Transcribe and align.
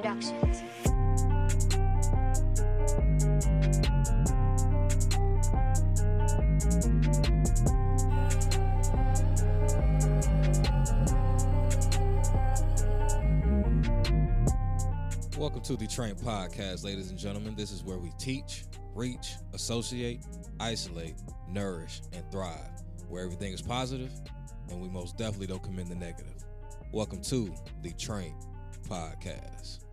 Productions. 0.00 0.62
Welcome 15.36 15.62
to 15.62 15.76
the 15.76 15.88
Train 15.90 16.14
Podcast, 16.14 16.84
ladies 16.84 17.10
and 17.10 17.18
gentlemen. 17.18 17.56
This 17.56 17.72
is 17.72 17.82
where 17.82 17.98
we 17.98 18.12
teach, 18.20 18.66
reach, 18.94 19.34
associate, 19.52 20.20
isolate, 20.60 21.16
nourish, 21.48 22.02
and 22.12 22.22
thrive. 22.30 22.70
Where 23.08 23.24
everything 23.24 23.52
is 23.52 23.62
positive, 23.62 24.12
and 24.70 24.80
we 24.80 24.88
most 24.88 25.16
definitely 25.16 25.48
don't 25.48 25.62
come 25.64 25.80
in 25.80 25.88
the 25.88 25.96
negative. 25.96 26.44
Welcome 26.92 27.20
to 27.22 27.52
the 27.82 27.90
Train 27.94 28.36
Podcast. 28.88 29.87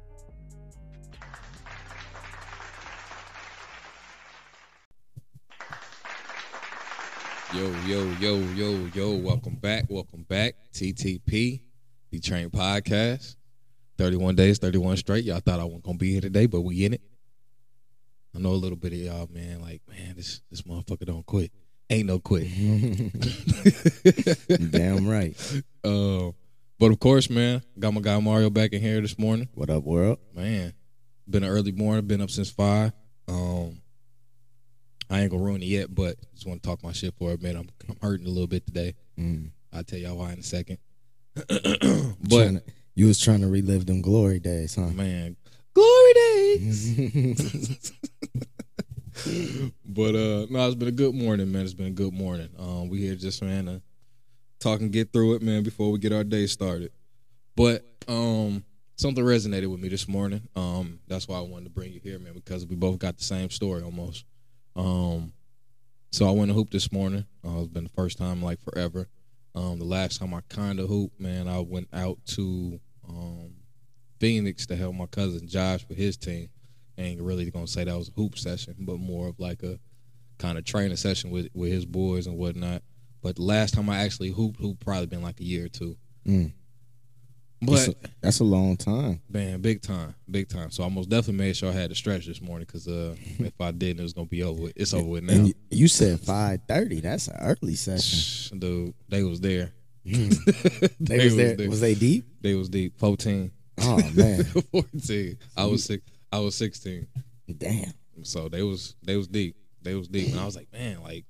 Yo, 7.54 7.72
yo, 7.86 8.04
yo, 8.20 8.38
yo, 8.56 8.90
yo. 8.94 9.16
Welcome 9.18 9.56
back. 9.56 9.86
Welcome 9.88 10.24
back. 10.24 10.56
TTP, 10.74 11.62
the 12.10 12.20
Train 12.20 12.50
Podcast. 12.50 13.36
31 14.00 14.36
days, 14.36 14.58
31 14.58 14.98
straight. 14.98 15.24
Y'all 15.24 15.40
thought 15.40 15.60
I 15.60 15.64
wasn't 15.64 15.84
gonna 15.84 16.00
be 16.00 16.12
here 16.12 16.22
today, 16.22 16.48
but 16.48 16.62
we 16.62 16.86
in 16.86 16.96
it. 16.96 17.02
I 18.36 18.40
know 18.40 18.50
a 18.50 18.54
little 18.54 18.76
bit 18.76 18.94
of 18.94 19.00
y'all, 19.00 19.30
man. 19.32 19.62
Like, 19.62 19.84
man, 19.88 20.16
this 20.16 20.42
this 20.50 20.64
motherfucker 20.64 21.06
don't 21.06 21.26
quit. 21.26 21.52
Ain't 21.90 22.08
no 22.08 22.20
quit. 22.20 22.48
Damn 24.72 25.08
right. 25.08 25.36
Uh, 25.86 26.32
but 26.80 26.92
of 26.92 27.00
course, 27.00 27.30
man, 27.30 27.62
got 27.78 27.94
my 27.94 28.02
guy 28.02 28.20
Mario 28.20 28.50
back 28.50 28.74
in 28.74 28.82
here 28.82 29.00
this 29.02 29.20
morning. 29.20 29.48
What 29.54 29.70
up, 29.70 29.84
world? 29.84 30.18
Man, 30.34 30.74
been 31.30 31.44
an 31.44 31.50
early 31.50 31.72
morning. 31.72 32.08
Been 32.08 32.22
up 32.22 32.32
since 32.32 32.50
five. 32.50 32.92
Um, 33.28 33.84
I 35.10 35.22
ain't 35.22 35.32
gonna 35.32 35.44
ruin 35.44 35.62
it 35.62 35.68
yet, 35.68 35.94
but 35.94 36.18
just 36.34 36.48
want 36.48 36.64
to 36.64 36.68
talk 36.70 36.84
my 36.84 36.92
shit 36.92 37.14
for 37.18 37.32
a 37.32 37.38
minute. 37.38 37.60
I'm 37.60 37.70
I'm 37.90 37.98
hurting 38.02 38.26
a 38.26 38.30
little 38.30 38.48
bit 38.48 38.66
today. 38.66 38.94
Mm. 39.20 39.52
I'll 39.74 39.84
tell 39.84 40.00
y'all 40.00 40.18
why 40.18 40.34
in 40.34 40.40
a 40.40 40.44
second. 40.44 40.78
but 41.36 41.46
Tryna- 41.50 42.62
you 42.96 43.08
was 43.08 43.20
trying 43.20 43.42
to 43.42 43.48
relive 43.48 43.86
them 43.86 44.02
glory 44.02 44.40
days, 44.40 44.76
huh? 44.76 44.88
man, 44.88 45.36
glory 45.74 46.14
days. 46.14 47.92
but 49.86 50.16
uh 50.16 50.46
no, 50.50 50.66
it's 50.68 50.76
been 50.76 50.88
a 50.88 50.92
good 50.92 51.14
morning, 51.14 51.52
man. 51.52 51.64
It's 51.64 51.74
been 51.74 51.88
a 51.88 51.92
good 51.92 52.14
morning. 52.14 52.50
Um, 52.58 52.90
we 52.90 53.00
here 53.00 53.16
just 53.16 53.42
man 53.44 53.66
to 53.66 53.82
talk 54.60 54.80
and 54.82 54.92
get 54.92 55.14
through 55.14 55.36
it, 55.36 55.42
man, 55.42 55.64
before 55.64 55.92
we 55.92 56.00
get 56.00 56.14
our 56.14 56.24
day 56.24 56.48
started. 56.48 56.92
But 57.56 57.86
um 58.08 58.64
something 58.96 59.24
resonated 59.24 59.70
with 59.70 59.80
me 59.80 59.90
this 59.90 60.08
morning. 60.08 60.48
Um, 60.56 61.00
that's 61.08 61.28
why 61.28 61.38
I 61.38 61.42
wanted 61.42 61.66
to 61.66 61.70
bring 61.70 61.92
you 61.92 62.00
here, 62.00 62.18
man, 62.18 62.34
because 62.34 62.66
we 62.66 62.76
both 62.76 62.98
got 62.98 63.18
the 63.18 63.24
same 63.24 63.50
story 63.50 63.84
almost. 63.84 64.24
Um 64.76 65.34
so 66.12 66.28
I 66.28 66.32
went 66.32 66.50
to 66.50 66.56
hoop 66.56 66.70
this 66.70 66.94
morning. 66.94 67.26
Uh, 67.46 67.60
it's 67.60 67.68
been 67.68 67.84
the 67.84 67.90
first 67.90 68.18
time 68.18 68.42
like 68.42 68.62
forever. 68.62 69.10
Um, 69.54 69.80
the 69.80 69.86
last 69.86 70.20
time 70.20 70.34
I 70.34 70.40
kind 70.48 70.80
of 70.80 70.88
hooped, 70.88 71.20
man, 71.20 71.50
I 71.50 71.60
went 71.60 71.90
out 71.92 72.20
to 72.28 72.80
um, 73.08 73.52
Phoenix 74.20 74.66
to 74.68 74.78
help 74.78 74.96
my 74.96 75.08
cousin 75.08 75.48
Josh 75.48 75.86
with 75.90 75.98
his 75.98 76.16
team. 76.16 76.50
I 76.98 77.02
Ain't 77.02 77.22
really 77.22 77.52
gonna 77.52 77.68
say 77.68 77.84
that 77.84 77.98
was 77.98 78.10
a 78.10 78.14
hoop 78.14 78.38
session, 78.38 78.76
but 78.80 78.98
more 78.98 79.28
of 79.28 79.40
like 79.40 79.62
a 79.64 79.78
kind 80.38 80.58
of 80.58 80.64
training 80.64 80.96
session 80.98 81.32
with 81.32 81.50
with 81.54 81.72
his 81.72 81.86
boys 81.86 82.28
and 82.28 82.38
whatnot. 82.38 82.82
But 83.22 83.36
the 83.36 83.44
last 83.44 83.74
time 83.74 83.90
I 83.90 84.04
actually 84.04 84.30
hooped, 84.30 84.60
hooped 84.60 84.86
probably 84.86 85.08
been 85.08 85.22
like 85.22 85.40
a 85.42 85.44
year 85.44 85.66
or 85.66 85.70
two. 85.70 85.98
Mm. 86.26 86.54
But 87.62 87.72
That's 87.72 87.88
a, 87.88 87.96
that's 88.22 88.40
a 88.42 88.44
long 88.44 88.76
time. 88.78 89.22
man, 89.30 89.62
big 89.62 89.82
time, 89.82 90.14
big 90.30 90.50
time. 90.50 90.70
So 90.72 90.84
I 90.84 90.90
most 90.90 91.10
definitely 91.10 91.46
made 91.46 91.56
sure 91.56 91.70
I 91.70 91.74
had 91.74 91.90
to 91.90 91.96
stretch 91.96 92.26
this 92.26 92.42
morning 92.42 92.66
because 92.68 92.88
uh, 92.88 93.16
if 93.40 93.60
I 93.60 93.72
didn't, 93.72 94.02
it 94.02 94.04
was 94.04 94.14
gonna 94.14 94.28
be 94.28 94.44
over. 94.44 94.64
With. 94.64 94.74
It's 94.76 94.94
over 94.94 95.08
with 95.08 95.24
now. 95.24 95.34
You, 95.46 95.54
you 95.72 95.88
said 95.88 96.20
five 96.20 96.60
thirty. 96.68 97.00
That's 97.00 97.28
an 97.28 97.38
early 97.42 97.76
session. 97.76 98.60
Dude, 98.60 98.94
they 99.10 99.24
was 99.24 99.40
there. 99.42 99.72
They, 100.06 101.24
was 101.26 101.36
there. 101.58 101.70
Was 101.70 101.82
they 101.82 101.96
deep? 101.96 102.26
They 102.42 102.54
was 102.56 102.70
deep. 102.70 103.00
Fourteen. 103.00 103.52
Oh 103.82 103.98
man, 104.14 104.44
14. 104.72 105.38
I 105.58 105.66
was 105.66 105.84
six. 105.86 106.04
I 106.32 106.40
was 106.40 106.56
16. 106.56 107.08
damn. 107.58 107.94
So 108.24 108.48
they 108.50 108.62
was 108.64 108.96
they 109.02 109.16
was 109.18 109.28
deep. 109.28 109.56
They 109.82 109.96
was 109.96 110.08
deep, 110.08 110.32
and 110.32 110.40
I 110.40 110.46
was 110.46 110.56
like, 110.56 110.72
man, 110.72 111.02
like 111.02 111.26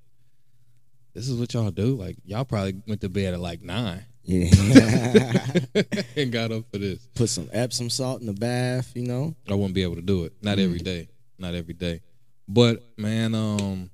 this 1.13 1.30
is 1.30 1.40
what 1.40 1.53
y'all 1.53 1.72
do. 1.72 1.96
Like 1.96 2.18
y'all 2.25 2.46
probably 2.46 2.81
went 2.88 3.02
to 3.02 3.09
bed 3.09 3.34
at 3.34 3.40
like 3.40 3.62
nine 3.62 4.06
Yeah. 4.25 4.50
and 6.16 6.31
got 6.31 6.52
up 6.52 6.66
for 6.72 6.80
this. 6.80 7.08
Put 7.16 7.30
some 7.30 7.50
Epsom 7.53 7.90
salt 7.90 8.22
in 8.22 8.28
the 8.28 8.34
bath. 8.34 8.91
You 8.96 9.08
know. 9.08 9.36
I 9.50 9.53
wouldn't 9.53 9.75
be 9.75 9.84
able 9.84 9.96
to 9.96 10.02
do 10.02 10.24
it. 10.24 10.34
Not 10.41 10.59
every 10.59 10.80
day. 10.80 11.09
Not 11.38 11.53
every 11.53 11.74
day. 11.74 12.02
But 12.47 12.84
man, 12.97 13.36
um, 13.36 13.90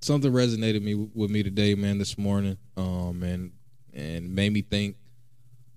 something 0.00 0.32
resonated 0.32 0.82
me 0.82 0.94
with 0.94 1.30
me 1.30 1.42
today, 1.42 1.74
man, 1.74 1.98
this 1.98 2.16
morning, 2.18 2.56
um, 2.76 3.22
and 3.22 3.52
and 3.92 4.34
made 4.34 4.52
me 4.52 4.62
think 4.62 4.96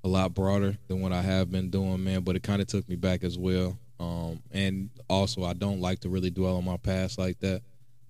a 0.04 0.08
lot 0.08 0.34
broader 0.34 0.78
than 0.88 1.02
what 1.02 1.12
I 1.12 1.22
have 1.22 1.52
been 1.52 1.70
doing, 1.70 2.04
man. 2.04 2.22
But 2.22 2.36
it 2.36 2.44
kind 2.44 2.62
of 2.62 2.68
took 2.68 2.88
me 2.90 2.96
back 2.96 3.24
as 3.24 3.38
well. 3.38 3.78
Um, 4.00 4.42
and 4.52 4.90
also 5.10 5.44
I 5.44 5.54
don't 5.54 5.82
like 5.82 6.00
to 6.02 6.10
really 6.10 6.30
dwell 6.30 6.58
on 6.58 6.66
my 6.66 6.78
past 6.78 7.18
like 7.18 7.40
that. 7.40 7.62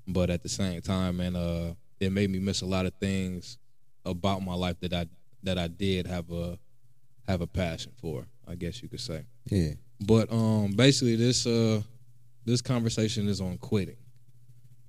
But 0.08 0.30
at 0.30 0.44
the 0.44 0.50
same 0.50 0.82
time, 0.82 1.18
man, 1.18 1.36
uh, 1.36 1.74
it 2.00 2.12
made 2.12 2.30
me 2.30 2.40
miss 2.40 2.62
a 2.62 2.66
lot 2.66 2.86
of 2.86 2.94
things 2.96 3.58
about 4.06 4.44
my 4.44 4.54
life 4.54 4.80
that 4.82 4.94
I 4.94 5.08
that 5.44 5.58
I 5.58 5.68
did 5.68 6.08
have 6.08 6.32
a 6.32 6.58
have 7.28 7.42
a 7.42 7.48
passion 7.48 7.92
for. 8.02 8.26
I 8.48 8.56
guess 8.56 8.82
you 8.82 8.90
could 8.90 9.00
say. 9.00 9.24
Yeah. 9.46 9.74
But 10.02 10.32
um, 10.32 10.72
basically, 10.76 11.16
this 11.16 11.46
uh, 11.46 11.82
this 12.46 12.62
conversation 12.62 13.28
is 13.28 13.42
on 13.42 13.58
quitting. 13.58 13.98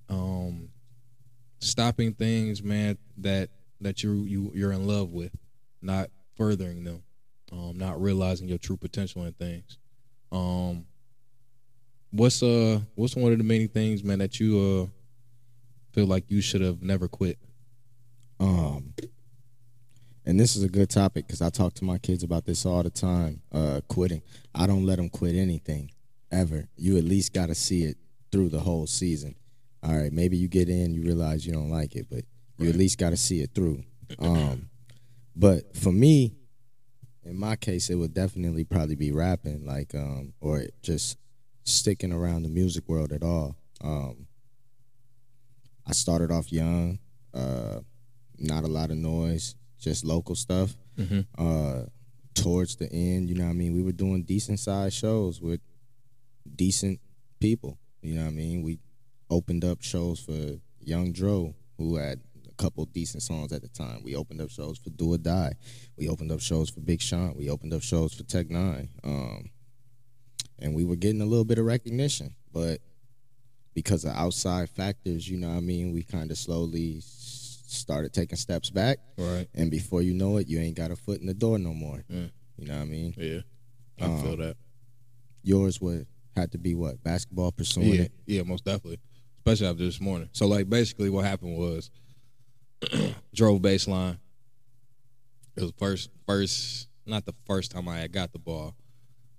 Um, 0.09 0.71
stopping 1.61 2.15
things, 2.15 2.63
man, 2.63 2.97
that 3.19 3.51
that 3.81 4.03
you 4.03 4.25
you 4.25 4.51
you're 4.55 4.73
in 4.73 4.87
love 4.87 5.11
with, 5.13 5.33
not 5.83 6.11
furthering 6.37 6.85
them, 6.85 7.03
um, 7.53 7.77
not 7.77 8.01
realizing 8.01 8.49
your 8.49 8.59
true 8.59 8.77
potential 8.77 9.25
in 9.25 9.33
things. 9.35 9.79
Um, 10.33 10.87
what's 12.11 12.43
uh 12.43 12.81
what's 12.95 13.17
one 13.17 13.33
of 13.33 13.39
the 13.39 13.45
many 13.45 13.67
things, 13.67 14.03
man, 14.03 14.19
that 14.21 14.41
you 14.41 14.59
uh 14.59 14.87
feel 15.93 16.07
like 16.07 16.25
you 16.29 16.41
should 16.41 16.61
have 16.61 16.83
never 16.83 17.09
quit? 17.09 17.39
Um, 18.39 18.95
and 20.31 20.39
this 20.39 20.55
is 20.55 20.63
a 20.63 20.69
good 20.69 20.89
topic 20.89 21.27
because 21.27 21.43
I 21.43 21.51
talk 21.51 21.75
to 21.75 21.85
my 21.85 21.99
kids 21.99 22.23
about 22.23 22.45
this 22.45 22.65
all 22.65 22.85
the 22.85 22.91
time. 22.91 23.43
Uh, 23.51 23.81
quitting. 23.89 24.23
I 24.55 24.69
don't 24.69 24.87
let 24.87 24.99
them 24.99 25.09
quit 25.09 25.35
anything 25.35 25.91
ever. 26.31 26.69
You 26.77 26.99
at 26.99 27.05
least 27.05 27.33
got 27.33 27.47
to 27.47 27.55
see 27.57 27.83
it 27.83 27.97
through 28.31 28.51
the 28.51 28.61
whole 28.61 28.87
season. 28.87 29.35
All 29.83 29.93
right, 29.93 30.13
maybe 30.13 30.37
you 30.37 30.47
get 30.47 30.69
in, 30.69 30.95
you 30.95 31.03
realize 31.03 31.45
you 31.45 31.53
don't 31.53 31.69
like 31.69 31.97
it, 31.97 32.07
but 32.09 32.23
you 32.59 32.69
at 32.69 32.77
least 32.77 32.97
got 32.97 33.11
to 33.11 33.17
see 33.17 33.41
it 33.41 33.51
through. 33.57 33.83
Um, 34.21 34.71
but 35.35 35.77
for 35.77 35.91
me, 35.91 36.37
in 37.25 37.37
my 37.37 37.57
case, 37.57 37.91
it 37.91 37.97
would 37.97 38.15
definitely 38.15 38.63
probably 38.63 38.95
be 38.95 39.11
rapping, 39.11 39.67
like, 39.67 39.97
um, 39.97 40.33
or 40.41 40.63
just 40.81 41.19
sticking 41.65 42.13
around 42.13 42.45
the 42.45 42.51
music 42.51 42.89
world 42.89 43.11
at 43.11 43.25
all. 43.25 43.57
Um, 43.83 44.29
I 45.85 45.91
started 45.91 46.31
off 46.31 46.53
young, 46.53 47.01
uh, 47.35 47.81
not 48.39 48.63
a 48.63 48.69
lot 48.69 48.93
of 48.93 48.97
noise, 48.97 49.57
just 49.81 50.05
local 50.05 50.35
stuff. 50.35 50.77
Mhm. 50.99 51.27
Uh, 51.37 51.87
towards 52.35 52.77
the 52.77 52.91
end, 52.93 53.29
you 53.29 53.35
know 53.35 53.45
what 53.45 53.51
I 53.51 53.55
mean, 53.55 53.75
we 53.75 53.83
were 53.83 53.93
doing 53.93 54.23
decent 54.23 54.61
sized 54.61 54.95
shows 54.97 55.41
with 55.41 55.61
decent 56.57 57.01
people. 57.41 57.79
You 58.03 58.15
know 58.15 58.23
what 58.23 58.29
I 58.29 58.35
mean? 58.35 58.63
We 58.63 58.79
opened 59.29 59.65
up 59.65 59.83
shows 59.83 60.21
for 60.21 60.61
Young 60.81 61.13
Dro, 61.13 61.55
who 61.77 61.97
had 61.97 62.21
a 62.49 62.55
couple 62.55 62.85
decent 62.87 63.23
songs 63.23 63.53
at 63.53 63.63
the 63.63 63.69
time. 63.69 64.03
We 64.03 64.15
opened 64.15 64.41
up 64.41 64.51
shows 64.51 64.79
for 64.79 64.91
Do 64.91 65.15
or 65.15 65.19
Die. 65.19 65.53
We 65.97 66.09
opened 66.09 66.33
up 66.33 66.41
shows 66.41 66.71
for 66.71 66.81
Big 66.81 67.01
Sean. 67.01 67.35
We 67.37 67.51
opened 67.51 67.73
up 67.75 67.83
shows 67.83 68.15
for 68.15 68.23
Tech 68.23 68.49
N9ne. 68.49 68.89
Um, 69.05 69.51
and 70.59 70.75
we 70.75 70.85
were 70.85 70.97
getting 70.97 71.21
a 71.23 71.27
little 71.27 71.45
bit 71.45 71.59
of 71.59 71.65
recognition, 71.65 72.35
but 72.53 72.81
because 73.75 74.05
of 74.05 74.13
outside 74.15 74.69
factors, 74.69 75.29
you 75.29 75.39
know 75.39 75.49
what 75.49 75.57
I 75.57 75.61
mean, 75.61 75.93
we 75.93 76.03
kind 76.03 76.31
of 76.31 76.37
slowly 76.39 77.01
started 77.71 78.13
taking 78.13 78.37
steps 78.37 78.71
back. 78.71 78.99
Right. 79.17 79.47
And 79.55 79.71
before 79.71 80.03
you 80.03 80.15
know 80.15 80.37
it, 80.39 80.47
you 80.49 80.59
ain't 80.61 80.77
got 80.77 80.91
a 80.91 80.97
foot 80.97 81.21
in 81.21 81.27
the 81.27 81.35
door 81.35 81.59
no 81.59 81.73
more. 81.75 82.05
Mm. 82.11 82.31
You 82.59 82.67
know 82.69 82.75
what 82.77 82.83
I 82.83 82.85
mean? 82.87 83.15
Yeah. 83.17 83.41
I 84.01 84.05
Um, 84.05 84.23
feel 84.23 84.37
that. 84.39 84.57
Yours 85.43 85.81
would 85.81 86.07
had 86.37 86.53
to 86.53 86.59
be 86.59 86.75
what 86.75 87.03
basketball 87.03 87.51
pursuing 87.53 87.95
Yeah, 87.95 88.01
it. 88.03 88.13
yeah, 88.27 88.43
most 88.43 88.65
definitely. 88.65 88.99
Especially 89.39 89.67
after 89.67 89.85
this 89.85 90.01
morning. 90.01 90.29
So 90.33 90.47
like 90.47 90.69
basically 90.69 91.11
what 91.11 91.25
happened 91.25 91.57
was 91.57 91.91
drove 93.35 93.61
baseline. 93.63 94.19
It 95.57 95.63
was 95.63 95.73
first 95.79 96.11
first 96.27 96.89
not 97.07 97.25
the 97.27 97.35
first 97.47 97.71
time 97.73 97.89
I 97.89 97.99
had 97.99 98.13
got 98.13 98.33
the 98.33 98.39
ball, 98.39 98.75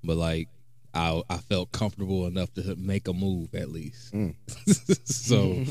but 0.04 0.18
like 0.18 0.50
I 0.94 1.22
I 1.30 1.38
felt 1.38 1.72
comfortable 1.72 2.28
enough 2.28 2.54
to 2.56 2.76
make 2.76 3.08
a 3.08 3.14
move 3.14 3.54
at 3.56 3.70
least. 3.70 4.14
Mm. 4.14 4.36
so 5.08 5.64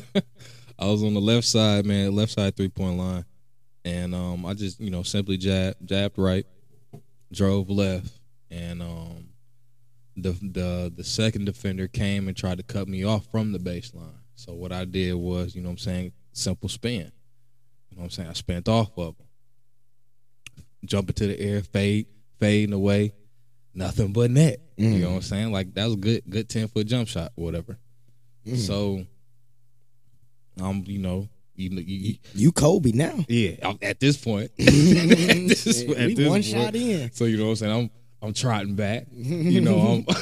I 0.78 0.86
was 0.86 1.02
on 1.04 1.14
the 1.14 1.20
left 1.20 1.46
side, 1.46 1.86
man, 1.86 2.14
left 2.14 2.32
side 2.32 2.56
three 2.56 2.68
point 2.68 2.98
line. 2.98 3.24
And 3.84 4.14
um 4.14 4.46
I 4.46 4.54
just, 4.54 4.80
you 4.80 4.90
know, 4.90 5.02
simply 5.02 5.36
jab 5.36 5.74
jabbed 5.84 6.18
right, 6.18 6.46
drove 7.32 7.68
left, 7.70 8.18
and 8.50 8.82
um 8.82 9.28
the 10.16 10.32
the 10.42 10.92
the 10.96 11.04
second 11.04 11.44
defender 11.44 11.86
came 11.88 12.28
and 12.28 12.36
tried 12.36 12.58
to 12.58 12.64
cut 12.64 12.88
me 12.88 13.04
off 13.04 13.26
from 13.30 13.52
the 13.52 13.58
baseline. 13.58 14.14
So 14.36 14.52
what 14.54 14.72
I 14.72 14.84
did 14.84 15.14
was, 15.14 15.54
you 15.54 15.60
know 15.62 15.68
what 15.68 15.72
I'm 15.74 15.78
saying, 15.78 16.12
simple 16.32 16.68
spin. 16.68 17.12
You 17.90 17.96
know 17.96 18.02
what 18.02 18.04
I'm 18.04 18.10
saying? 18.10 18.28
I 18.30 18.32
spent 18.32 18.68
off 18.68 18.96
of 18.98 19.16
him. 19.18 19.26
Jump 20.84 21.08
into 21.10 21.26
the 21.26 21.38
air, 21.40 21.62
fade, 21.62 22.06
fading 22.40 22.72
away, 22.74 23.12
nothing 23.74 24.12
but 24.12 24.30
net. 24.30 24.60
You 24.76 24.88
Mm. 24.88 25.00
know 25.00 25.10
what 25.10 25.16
I'm 25.16 25.22
saying? 25.22 25.52
Like 25.52 25.72
that 25.74 25.84
was 25.84 25.94
a 25.94 25.98
good, 25.98 26.22
good 26.28 26.48
ten 26.48 26.68
foot 26.68 26.86
jump 26.86 27.08
shot, 27.08 27.32
whatever. 27.36 27.78
Mm. 28.46 28.56
So, 28.58 29.06
um, 30.60 30.84
you 30.86 30.98
know, 30.98 31.28
you, 31.56 31.70
you, 31.70 31.82
you 31.84 32.14
You 32.34 32.52
Kobe 32.52 32.92
now. 32.92 33.24
yeah, 33.28 33.52
I'm- 33.62 33.78
at 33.82 34.00
this 34.00 34.16
point, 34.16 34.50
at 34.58 34.66
this, 34.66 35.82
at 35.82 35.88
we 36.06 36.14
this 36.14 36.28
one 36.28 36.42
point. 36.42 36.44
shot 36.44 36.74
in. 36.74 37.12
So 37.12 37.24
you 37.26 37.36
know 37.36 37.44
what 37.44 37.50
I'm 37.50 37.56
saying? 37.56 37.72
I'm 37.72 37.90
I'm 38.22 38.32
trotting 38.32 38.74
back. 38.74 39.06
You 39.12 39.60
know, 39.60 40.04
I'm 40.08 40.16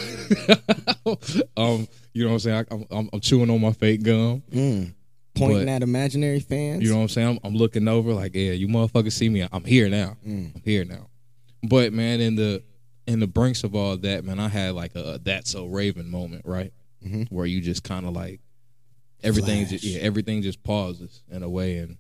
um, 1.56 1.88
you 2.12 2.24
know 2.24 2.30
what 2.30 2.34
I'm 2.34 2.38
saying? 2.40 2.66
I, 2.70 2.74
I'm, 2.74 2.86
I'm 2.90 3.10
I'm 3.12 3.20
chewing 3.20 3.50
on 3.50 3.60
my 3.60 3.72
fake 3.72 4.02
gum. 4.02 4.42
Mm. 4.50 4.92
Pointing 5.34 5.64
But- 5.66 5.68
at 5.72 5.82
imaginary 5.82 6.40
fans. 6.40 6.82
You 6.82 6.90
know 6.90 6.96
what 6.96 7.02
I'm 7.02 7.08
saying? 7.08 7.28
I'm, 7.28 7.38
I'm 7.44 7.54
looking 7.54 7.88
over 7.88 8.12
like, 8.12 8.34
yeah, 8.34 8.52
you 8.52 8.68
motherfuckers 8.68 9.12
see 9.12 9.28
me. 9.30 9.46
I'm 9.50 9.64
here 9.64 9.88
now. 9.88 10.16
Mm. 10.26 10.54
I'm 10.56 10.62
here 10.64 10.84
now. 10.84 11.08
But 11.62 11.92
man, 11.92 12.20
in 12.20 12.34
the 12.36 12.62
in 13.06 13.20
the 13.20 13.26
brinks 13.26 13.64
of 13.64 13.74
all 13.74 13.96
that, 13.96 14.24
man, 14.24 14.38
I 14.38 14.48
had 14.48 14.74
like 14.74 14.94
a 14.94 15.18
that's 15.22 15.50
so 15.50 15.66
Raven 15.66 16.10
moment, 16.10 16.42
right? 16.44 16.72
Mhm. 17.06 17.28
Where 17.30 17.46
you 17.46 17.60
just 17.60 17.82
kind 17.82 18.04
of 18.06 18.12
like 18.12 18.40
everything, 19.22 19.66
just, 19.66 19.84
yeah, 19.84 20.00
everything 20.00 20.42
just 20.42 20.62
pauses 20.62 21.22
in 21.30 21.42
a 21.42 21.48
way. 21.48 21.78
And 21.78 21.96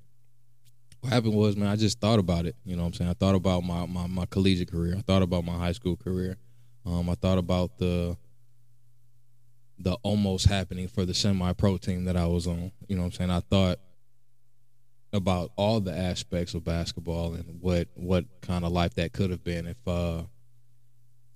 what 1.00 1.12
happened 1.12 1.34
was, 1.34 1.56
man, 1.56 1.68
I 1.68 1.76
just 1.76 2.00
thought 2.00 2.18
about 2.18 2.46
it. 2.46 2.56
You 2.64 2.76
know 2.76 2.82
what 2.82 2.88
I'm 2.88 2.94
saying? 2.94 3.10
I 3.10 3.14
thought 3.14 3.34
about 3.34 3.64
my 3.64 3.86
my, 3.86 4.06
my 4.06 4.26
collegiate 4.26 4.70
career. 4.70 4.94
I 4.96 5.02
thought 5.02 5.22
about 5.22 5.44
my 5.44 5.56
high 5.56 5.72
school 5.72 5.96
career. 5.96 6.36
Um, 6.84 7.08
I 7.08 7.14
thought 7.14 7.38
about 7.38 7.78
the 7.78 8.16
the 9.78 9.94
almost 10.02 10.46
happening 10.46 10.88
for 10.88 11.04
the 11.04 11.14
semi 11.14 11.52
pro 11.54 11.76
team 11.76 12.04
that 12.04 12.16
I 12.16 12.26
was 12.26 12.46
on. 12.46 12.72
You 12.86 12.96
know 12.96 13.02
what 13.02 13.06
I'm 13.06 13.12
saying? 13.12 13.30
I 13.30 13.40
thought 13.40 13.78
about 15.12 15.52
all 15.56 15.80
the 15.80 15.96
aspects 15.96 16.54
of 16.54 16.64
basketball 16.64 17.34
and 17.34 17.60
what 17.60 17.88
what 17.94 18.24
kind 18.40 18.64
of 18.64 18.72
life 18.72 18.94
that 18.94 19.12
could 19.12 19.30
have 19.30 19.44
been 19.44 19.66
if 19.66 19.76
uh 19.86 20.22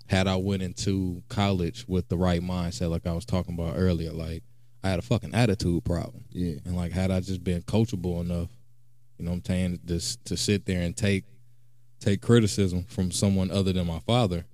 had 0.07 0.27
I 0.27 0.37
went 0.37 0.63
into 0.63 1.23
college 1.29 1.85
with 1.87 2.09
the 2.09 2.17
right 2.17 2.41
mindset 2.41 2.91
like 2.91 3.07
I 3.07 3.13
was 3.13 3.27
talking 3.27 3.55
about 3.55 3.75
earlier 3.77 4.13
like 4.13 4.43
I 4.85 4.91
had 4.91 4.99
a 4.99 5.03
fucking 5.03 5.35
attitude 5.35 5.85
problem 5.85 6.25
Yeah. 6.31 6.57
and 6.65 6.77
like 6.77 6.93
had 6.93 7.11
I 7.11 7.21
just 7.21 7.43
been 7.45 7.63
coachable 7.63 8.21
enough 8.21 8.51
you 9.19 9.25
know 9.25 9.31
what 9.33 9.39
I'm 9.39 9.45
saying 9.45 9.81
just 9.85 10.25
to 10.27 10.37
sit 10.37 10.67
there 10.67 10.83
and 10.83 10.97
take 10.97 11.25
take 12.01 12.21
criticism 12.23 12.85
from 12.85 13.11
someone 13.11 13.51
other 13.51 13.73
than 13.73 13.87
my 13.87 13.99
father 14.01 14.45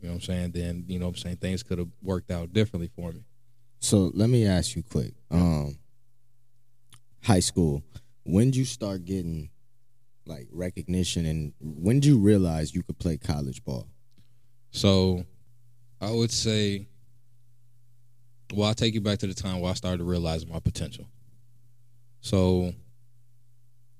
you 0.00 0.08
know 0.08 0.14
what 0.14 0.14
I'm 0.16 0.20
saying 0.22 0.50
then 0.52 0.84
you 0.88 0.98
know 0.98 1.06
what 1.06 1.16
I'm 1.16 1.22
saying 1.22 1.36
things 1.36 1.62
could 1.62 1.78
have 1.78 1.88
worked 2.02 2.30
out 2.30 2.52
differently 2.52 2.90
for 2.94 3.12
me 3.12 3.24
So 3.80 4.10
let 4.14 4.28
me 4.28 4.44
ask 4.46 4.76
you 4.76 4.82
quick. 4.82 5.14
Um, 5.30 5.78
high 7.22 7.40
school. 7.40 7.82
When 8.24 8.46
did 8.46 8.56
you 8.56 8.64
start 8.64 9.04
getting 9.04 9.50
like 10.26 10.48
recognition, 10.52 11.24
and 11.26 11.52
when 11.60 12.00
did 12.00 12.06
you 12.08 12.18
realize 12.18 12.74
you 12.74 12.82
could 12.82 12.98
play 12.98 13.16
college 13.16 13.64
ball? 13.64 13.86
So 14.70 15.24
I 16.00 16.10
would 16.10 16.30
say, 16.30 16.86
well, 18.52 18.68
I'll 18.68 18.74
take 18.74 18.94
you 18.94 19.00
back 19.00 19.18
to 19.20 19.26
the 19.26 19.34
time 19.34 19.60
where 19.60 19.70
I 19.70 19.74
started 19.74 20.02
realizing 20.04 20.48
my 20.48 20.60
potential. 20.60 21.06
So 22.20 22.72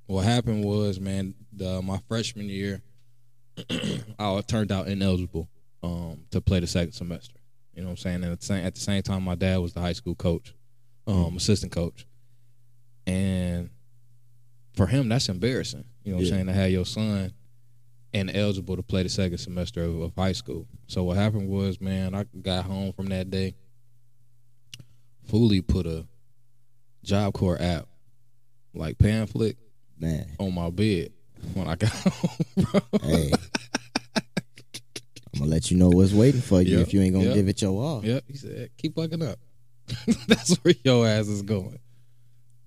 what 0.06 0.25
happened 0.25 0.64
was, 0.64 1.00
man, 1.00 1.35
the, 1.52 1.81
my 1.82 1.99
freshman 2.08 2.49
year, 2.49 2.82
I 4.19 4.41
turned 4.47 4.73
out 4.73 4.88
ineligible 4.88 5.49
um, 5.82 6.25
to 6.31 6.41
play 6.41 6.61
the 6.61 6.67
second 6.67 6.93
semester. 6.93 7.37
You 7.75 7.82
know 7.82 7.88
what 7.88 7.93
I'm 7.93 7.97
saying? 7.99 8.25
And 8.25 8.32
at 8.32 8.41
the 8.41 8.47
same, 8.47 8.64
at 8.64 8.75
the 8.75 8.81
same 8.81 9.02
time, 9.02 9.23
my 9.23 9.35
dad 9.37 9.58
was 9.58 9.73
the 9.73 9.81
high 9.81 9.93
school 9.93 10.14
coach, 10.14 10.55
um, 11.06 11.37
assistant 11.37 11.73
coach. 11.73 12.06
And 13.06 13.70
for 14.76 14.87
him, 14.87 15.08
that's 15.08 15.29
embarrassing. 15.29 15.85
You 16.05 16.12
know 16.12 16.17
what 16.19 16.26
Yeah. 16.26 16.32
I'm 16.32 16.35
saying? 16.38 16.46
To 16.46 16.53
have 16.53 16.70
your 16.70 16.85
son 16.87 17.32
ineligible 18.12 18.76
to 18.76 18.82
play 18.82 19.03
the 19.05 19.08
second 19.08 19.38
semester 19.38 19.82
of, 19.85 20.00
of 20.00 20.12
high 20.17 20.32
school. 20.32 20.67
So 20.88 21.05
what 21.05 21.17
happened 21.17 21.49
was, 21.49 21.81
man, 21.81 22.14
I 22.14 22.25
got 22.43 22.64
home 22.64 22.93
from 22.93 23.06
that 23.06 23.31
day. 23.31 23.55
Fully 25.31 25.61
put 25.61 25.87
a 25.87 26.06
Job 27.05 27.35
Corps 27.35 27.61
app, 27.61 27.87
like 28.75 28.99
pamphlet, 28.99 29.56
Man, 29.99 30.27
on 30.38 30.55
my 30.55 30.71
bed 30.71 31.12
when 31.55 31.69
I 31.69 31.77
got 31.77 31.91
home, 31.93 32.31
bro. 32.56 32.81
hey, 33.03 33.31
I'm 35.32 35.38
gonna 35.38 35.50
let 35.50 35.71
you 35.71 35.77
know 35.77 35.88
what's 35.91 36.12
waiting 36.12 36.41
for 36.41 36.61
you 36.61 36.77
Yeah, 36.77 36.82
if 36.82 36.93
you 36.93 37.00
ain't 37.00 37.15
gonna 37.15 37.27
yeah. 37.29 37.35
give 37.35 37.49
it 37.49 37.62
your 37.62 37.81
all. 37.81 38.05
Yep, 38.05 38.25
he 38.27 38.37
said, 38.37 38.71
keep 38.77 38.94
fucking 38.97 39.23
up. 39.23 39.38
That's 40.27 40.56
where 40.56 40.75
your 40.85 41.06
ass 41.06 41.29
is 41.29 41.43
going. 41.43 41.79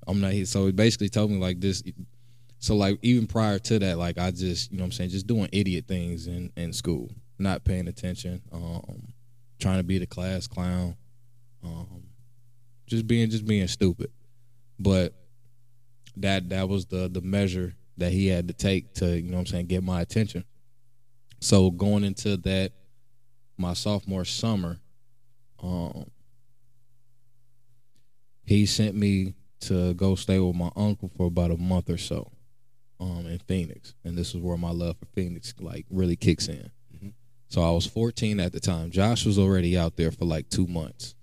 I'm 0.08 0.22
not 0.22 0.32
here. 0.34 0.46
So 0.46 0.66
he 0.66 0.72
basically 0.72 1.10
told 1.10 1.32
me 1.32 1.38
like 1.40 1.60
this. 1.60 1.84
So 2.60 2.76
like 2.76 2.98
even 3.02 3.28
prior 3.28 3.60
to 3.60 3.80
that, 3.80 3.98
like 3.98 4.18
I 4.18 4.32
just, 4.32 4.72
you 4.72 4.78
know 4.78 4.84
what 4.84 4.88
I'm 4.88 4.92
saying, 4.94 5.10
just 5.10 5.28
doing 5.28 5.50
idiot 5.52 5.86
things 5.88 6.28
in, 6.28 6.52
in 6.56 6.72
school, 6.74 7.12
not 7.40 7.64
paying 7.64 7.88
attention, 7.88 8.42
um, 8.52 9.08
trying 9.60 9.78
to 9.80 9.84
be 9.84 9.98
the 9.98 10.06
class 10.08 10.48
clown, 10.48 10.96
um, 11.64 12.04
just 12.94 13.08
being 13.08 13.30
just 13.30 13.46
being 13.46 13.68
stupid. 13.68 14.12
But 14.80 15.14
that 16.18 16.50
that 16.50 16.70
was 16.70 16.86
the 16.86 17.10
the 17.10 17.22
measure 17.22 17.74
that 17.98 18.12
he 18.12 18.28
had 18.28 18.48
to 18.48 18.54
take 18.54 18.94
to, 18.96 19.20
you 19.20 19.30
know 19.30 19.38
what 19.38 19.42
I'm 19.42 19.46
saying, 19.48 19.68
get 19.68 19.84
my 19.84 20.02
attention. 20.02 20.44
So 21.42 21.70
going 21.72 22.04
into 22.04 22.38
that 22.38 22.72
my 23.58 23.74
sophomore 23.74 24.26
summer, 24.26 24.80
um, 25.62 26.06
he 28.46 28.66
sent 28.66 28.96
me 28.96 29.34
to 29.62 29.94
go 29.94 30.16
stay 30.16 30.40
with 30.40 30.56
my 30.56 30.72
uncle 30.76 31.10
for 31.16 31.28
about 31.28 31.52
a 31.52 31.58
month 31.58 31.90
or 31.90 31.98
so, 31.98 32.32
um, 33.00 33.26
in 33.28 33.40
Phoenix, 33.40 33.94
and 34.04 34.18
this 34.18 34.30
is 34.36 34.42
where 34.42 34.58
my 34.58 34.72
love 34.72 34.98
for 34.98 35.06
Phoenix 35.14 35.54
like 35.60 35.86
really 35.90 36.16
kicks 36.16 36.48
in. 36.48 36.70
Mhm. 36.96 37.14
So 37.48 37.62
I 37.62 37.72
was 37.72 37.86
14 37.86 38.40
at 38.40 38.52
the 38.54 38.60
time. 38.60 38.92
Josh 38.92 39.26
was 39.26 39.40
already 39.40 39.78
out 39.78 39.96
there 39.98 40.12
for 40.12 40.26
like 40.26 40.50
two 40.50 40.68
months 40.68 41.16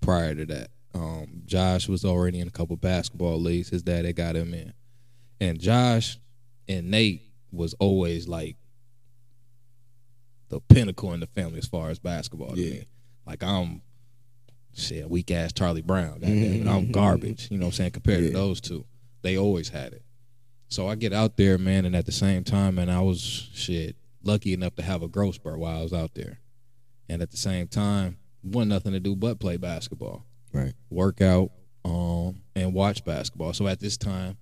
prior 0.00 0.34
to 0.34 0.46
that. 0.46 0.70
Um, 0.96 1.42
Josh 1.46 1.88
was 1.88 2.04
already 2.04 2.40
in 2.40 2.48
a 2.48 2.50
couple 2.50 2.76
basketball 2.76 3.38
leagues. 3.40 3.68
His 3.68 3.82
dad 3.82 4.04
had 4.04 4.16
got 4.16 4.34
him 4.36 4.54
in, 4.54 4.72
and 5.40 5.60
Josh 5.60 6.18
and 6.68 6.90
Nate 6.90 7.22
was 7.52 7.74
always 7.74 8.26
like 8.28 8.56
the 10.48 10.60
pinnacle 10.60 11.12
in 11.12 11.20
the 11.20 11.26
family 11.26 11.58
as 11.58 11.66
far 11.66 11.90
as 11.90 11.98
basketball 11.98 12.56
Yeah. 12.58 12.70
me. 12.70 12.84
Like 13.26 13.42
I'm 13.42 13.82
shit, 14.74 15.08
weak 15.10 15.30
ass 15.30 15.52
Charlie 15.52 15.82
Brown. 15.82 16.20
goddamn 16.20 16.62
it. 16.62 16.66
I'm 16.66 16.92
garbage. 16.92 17.48
You 17.50 17.58
know 17.58 17.66
what 17.66 17.74
I'm 17.74 17.76
saying? 17.76 17.90
Compared 17.92 18.22
Yeah. 18.22 18.28
to 18.28 18.32
those 18.34 18.60
two. 18.60 18.84
They 19.22 19.36
always 19.36 19.68
had 19.70 19.92
it. 19.92 20.02
So 20.68 20.88
I 20.88 20.94
get 20.94 21.12
out 21.12 21.36
there, 21.36 21.58
man, 21.58 21.84
and 21.84 21.94
at 21.96 22.06
the 22.06 22.12
same 22.12 22.44
time, 22.44 22.76
man, 22.76 22.88
I 22.90 23.00
was 23.00 23.20
shit 23.20 23.96
lucky 24.22 24.52
enough 24.52 24.74
to 24.76 24.82
have 24.82 25.02
a 25.02 25.08
growth 25.08 25.36
spurt 25.36 25.58
while 25.58 25.78
I 25.78 25.82
was 25.82 25.92
out 25.92 26.14
there. 26.14 26.40
And 27.08 27.22
at 27.22 27.30
the 27.30 27.36
same 27.36 27.68
time, 27.68 28.18
wasn't 28.42 28.70
nothing 28.70 28.92
to 28.92 29.00
do 29.00 29.14
but 29.16 29.38
play 29.40 29.56
basketball 29.56 30.24
Right. 30.56 30.74
work 30.90 31.20
out, 31.20 31.50
um, 31.84 32.40
and 32.54 32.72
watch 32.72 33.04
basketball. 33.04 33.52
So 33.52 33.66
at 33.66 33.80
this 33.80 33.96
time, 33.96 34.36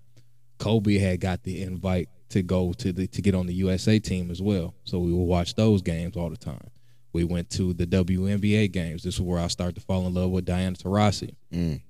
Kobe 0.59 0.99
had 0.99 1.21
got 1.21 1.43
the 1.43 1.63
invite 1.63 2.09
to 2.31 2.43
go 2.43 2.73
to 2.75 2.93
the 2.93 3.07
to 3.09 3.23
get 3.23 3.35
on 3.35 3.47
the 3.47 3.55
USA 3.55 3.99
team 3.99 4.31
as 4.31 4.41
well. 4.41 4.75
So 4.85 4.99
we 4.99 5.13
would 5.13 5.25
watch 5.25 5.55
those 5.55 5.83
games 5.83 6.17
all 6.17 6.31
the 6.31 6.37
time. 6.37 6.71
We 7.13 7.25
went 7.25 7.51
to 7.51 7.73
the 7.73 7.87
WNBA 7.87 8.73
games. 8.73 9.03
This 9.03 9.15
is 9.15 9.21
where 9.21 9.39
I 9.39 9.47
started 9.47 9.77
to 9.77 9.81
fall 9.81 10.07
in 10.07 10.15
love 10.15 10.31
with 10.31 10.45
Diana 10.45 10.75
Taurasi. 10.75 11.35
Mm. 11.53 11.81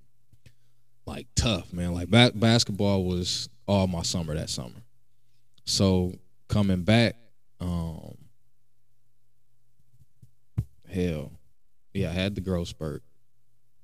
Like 1.07 1.26
tough, 1.35 1.73
man. 1.73 1.95
Like 1.95 2.09
ba- 2.09 2.33
basketball 2.35 3.04
was 3.04 3.49
all 3.66 3.87
my 3.87 4.02
summer 4.02 4.35
that 4.35 4.50
summer. 4.50 4.83
So 5.64 6.12
coming 6.49 6.83
back, 6.83 7.16
um, 7.61 8.16
hell, 10.93 11.33
yeah, 11.95 12.11
I 12.11 12.12
had 12.12 12.35
the 12.35 12.40
growth 12.40 12.69
spurt, 12.69 13.02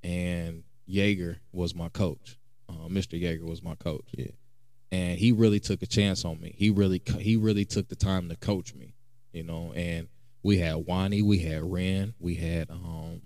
and 0.02 0.62
Jaeger 0.86 1.38
was 1.52 1.74
my 1.74 1.88
coach. 1.88 2.38
Uh, 2.68 2.88
Mr. 2.88 3.18
Jaeger 3.20 3.44
was 3.44 3.62
my 3.62 3.74
coach. 3.74 4.06
Yeah. 4.16 4.30
and 4.92 5.18
he 5.18 5.32
really 5.32 5.60
took 5.60 5.82
a 5.82 5.86
chance 5.86 6.24
on 6.24 6.40
me. 6.40 6.54
He 6.56 6.70
really 6.70 7.02
he 7.18 7.36
really 7.36 7.64
took 7.64 7.88
the 7.88 7.96
time 7.96 8.28
to 8.28 8.36
coach 8.36 8.74
me, 8.74 8.94
you 9.32 9.42
know. 9.42 9.72
And 9.74 10.08
we 10.42 10.58
had 10.58 10.76
Wani, 10.86 11.22
we 11.22 11.38
had 11.40 11.62
Ren, 11.62 12.14
we 12.18 12.34
had 12.36 12.70
um 12.70 13.22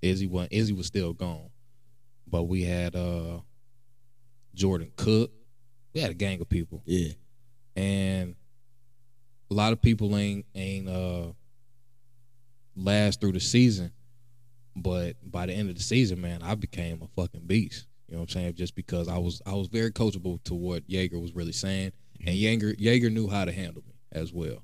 Izzy. 0.00 0.26
was 0.26 0.48
Izzy 0.50 0.72
was 0.72 0.86
still 0.86 1.12
gone, 1.12 1.50
but 2.26 2.44
we 2.44 2.62
had 2.64 2.94
uh 2.96 3.40
Jordan 4.54 4.90
Cook. 4.96 5.30
We 5.94 6.00
had 6.00 6.10
a 6.10 6.14
gang 6.14 6.40
of 6.40 6.48
people 6.48 6.82
Yeah. 6.86 7.12
and 7.76 8.34
a 9.50 9.54
lot 9.54 9.72
of 9.74 9.82
people 9.82 10.16
ain't 10.16 10.46
ain't 10.54 10.88
uh 10.88 11.32
last 12.74 13.20
through 13.20 13.32
the 13.32 13.40
season, 13.40 13.92
but 14.74 15.16
by 15.22 15.46
the 15.46 15.52
end 15.52 15.68
of 15.68 15.76
the 15.76 15.82
season, 15.82 16.20
man, 16.20 16.42
I 16.42 16.54
became 16.54 17.02
a 17.02 17.08
fucking 17.08 17.46
beast. 17.46 17.86
You 18.08 18.14
know 18.14 18.20
what 18.20 18.30
I'm 18.30 18.40
saying? 18.40 18.54
Just 18.54 18.74
because 18.74 19.08
I 19.08 19.18
was 19.18 19.40
I 19.46 19.54
was 19.54 19.68
very 19.68 19.90
coachable 19.90 20.42
to 20.44 20.54
what 20.54 20.82
Jaeger 20.86 21.18
was 21.18 21.34
really 21.34 21.52
saying, 21.52 21.92
and 22.24 22.34
Jaeger 22.34 22.74
Jaeger 22.78 23.10
knew 23.10 23.28
how 23.28 23.44
to 23.44 23.52
handle 23.52 23.82
me 23.86 23.94
as 24.12 24.32
well. 24.32 24.62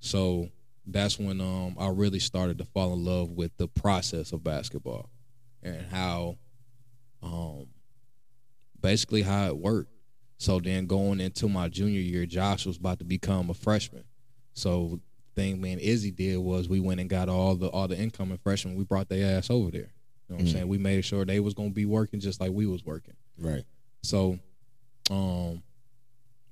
So 0.00 0.48
that's 0.86 1.18
when 1.18 1.40
um 1.40 1.76
I 1.78 1.88
really 1.88 2.18
started 2.18 2.58
to 2.58 2.64
fall 2.64 2.92
in 2.92 3.04
love 3.04 3.30
with 3.30 3.56
the 3.56 3.68
process 3.68 4.32
of 4.32 4.42
basketball 4.42 5.10
and 5.62 5.86
how 5.90 6.38
um 7.22 7.66
basically 8.80 9.22
how 9.22 9.46
it 9.46 9.56
worked. 9.56 9.92
So 10.38 10.58
then 10.58 10.86
going 10.86 11.20
into 11.20 11.48
my 11.48 11.68
junior 11.68 12.00
year, 12.00 12.26
Josh 12.26 12.66
was 12.66 12.76
about 12.76 12.98
to 12.98 13.04
become 13.04 13.48
a 13.48 13.54
freshman. 13.54 14.04
So 14.54 15.00
thing 15.34 15.60
me 15.60 15.72
and 15.72 15.80
Izzy 15.80 16.10
did 16.10 16.38
was 16.38 16.68
we 16.68 16.80
went 16.80 17.00
and 17.00 17.08
got 17.10 17.28
all 17.28 17.54
the 17.56 17.68
all 17.68 17.88
the 17.88 17.98
incoming 17.98 18.38
freshmen. 18.38 18.74
We 18.74 18.84
brought 18.84 19.08
their 19.08 19.36
ass 19.38 19.50
over 19.50 19.70
there. 19.70 19.80
You 19.80 19.86
know 20.30 20.36
what 20.36 20.40
I'm 20.40 20.46
Mm. 20.46 20.52
saying? 20.52 20.68
We 20.68 20.78
made 20.78 21.04
sure 21.04 21.24
they 21.24 21.40
was 21.40 21.54
gonna 21.54 21.70
be 21.70 21.86
working 21.86 22.20
just 22.20 22.40
like 22.40 22.52
we 22.52 22.66
was 22.66 22.84
working. 22.84 23.14
Right. 23.38 23.64
So, 24.02 24.38
um, 25.10 25.62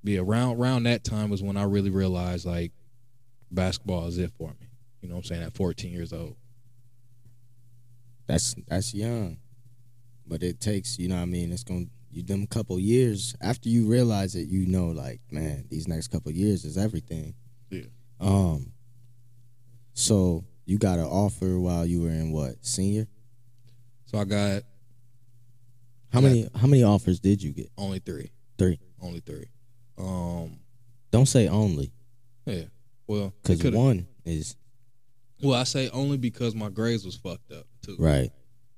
yeah, 0.03 0.21
around 0.21 0.57
around 0.59 0.85
that 0.85 1.05
time 1.05 1.31
was 1.31 1.43
when 1.43 1.57
I 1.57 1.65
really 1.65 1.91
realized 1.91 2.47
like 2.47 2.73
basketball 3.51 4.07
is 4.07 4.19
it 4.19 4.33
for 4.39 4.49
me. 4.61 4.69
You 5.03 5.09
know 5.09 5.17
what 5.17 5.21
I'm 5.21 5.25
saying? 5.25 5.43
At 5.43 5.55
14 5.55 5.93
years 5.93 6.13
old. 6.13 6.37
That's 8.27 8.55
that's 8.69 8.95
young, 8.95 9.39
but 10.27 10.43
it 10.43 10.61
takes 10.61 10.99
you 10.99 11.09
know 11.09 11.17
what 11.17 11.23
I 11.23 11.27
mean. 11.27 11.53
It's 11.53 11.65
gonna 11.65 11.87
you 12.13 12.23
them 12.23 12.47
couple 12.47 12.79
years 12.79 13.35
after 13.41 13.69
you 13.69 13.87
realize 13.89 14.35
it. 14.37 14.49
You 14.49 14.67
know, 14.67 14.89
like 14.89 15.21
man, 15.31 15.67
these 15.69 15.89
next 15.89 16.09
couple 16.09 16.31
years 16.33 16.65
is 16.65 16.79
everything. 16.79 17.35
Um. 18.21 18.73
So 19.95 20.45
you 20.67 20.79
got 20.79 20.99
an 20.99 21.05
offer 21.07 21.59
while 21.59 21.85
you 21.87 22.03
were 22.03 22.11
in 22.11 22.33
what 22.33 22.65
senior? 22.65 23.07
So 24.07 24.19
I 24.19 24.25
got 24.25 24.63
How 26.13 26.21
Yeah. 26.21 26.29
many 26.29 26.49
how 26.55 26.67
many 26.67 26.83
offers 26.83 27.21
did 27.21 27.43
you 27.43 27.53
get? 27.53 27.71
only 27.79 27.99
three. 28.01 28.31
Three. 28.59 28.79
Only 29.01 29.21
three. 29.21 29.47
Um, 29.99 30.59
Don't 31.11 31.27
say 31.27 31.49
only, 31.49 31.93
yeah. 32.47 32.65
Well, 33.07 33.33
because 33.43 33.63
one 33.73 34.07
is 34.25 34.57
Well, 35.43 35.59
I 35.59 35.65
say 35.65 35.89
only 35.91 36.17
because 36.17 36.55
my 36.55 36.69
grades 36.69 37.05
was 37.05 37.17
fucked 37.17 37.51
up 37.53 37.67
too. 37.83 37.97
right. 37.99 38.31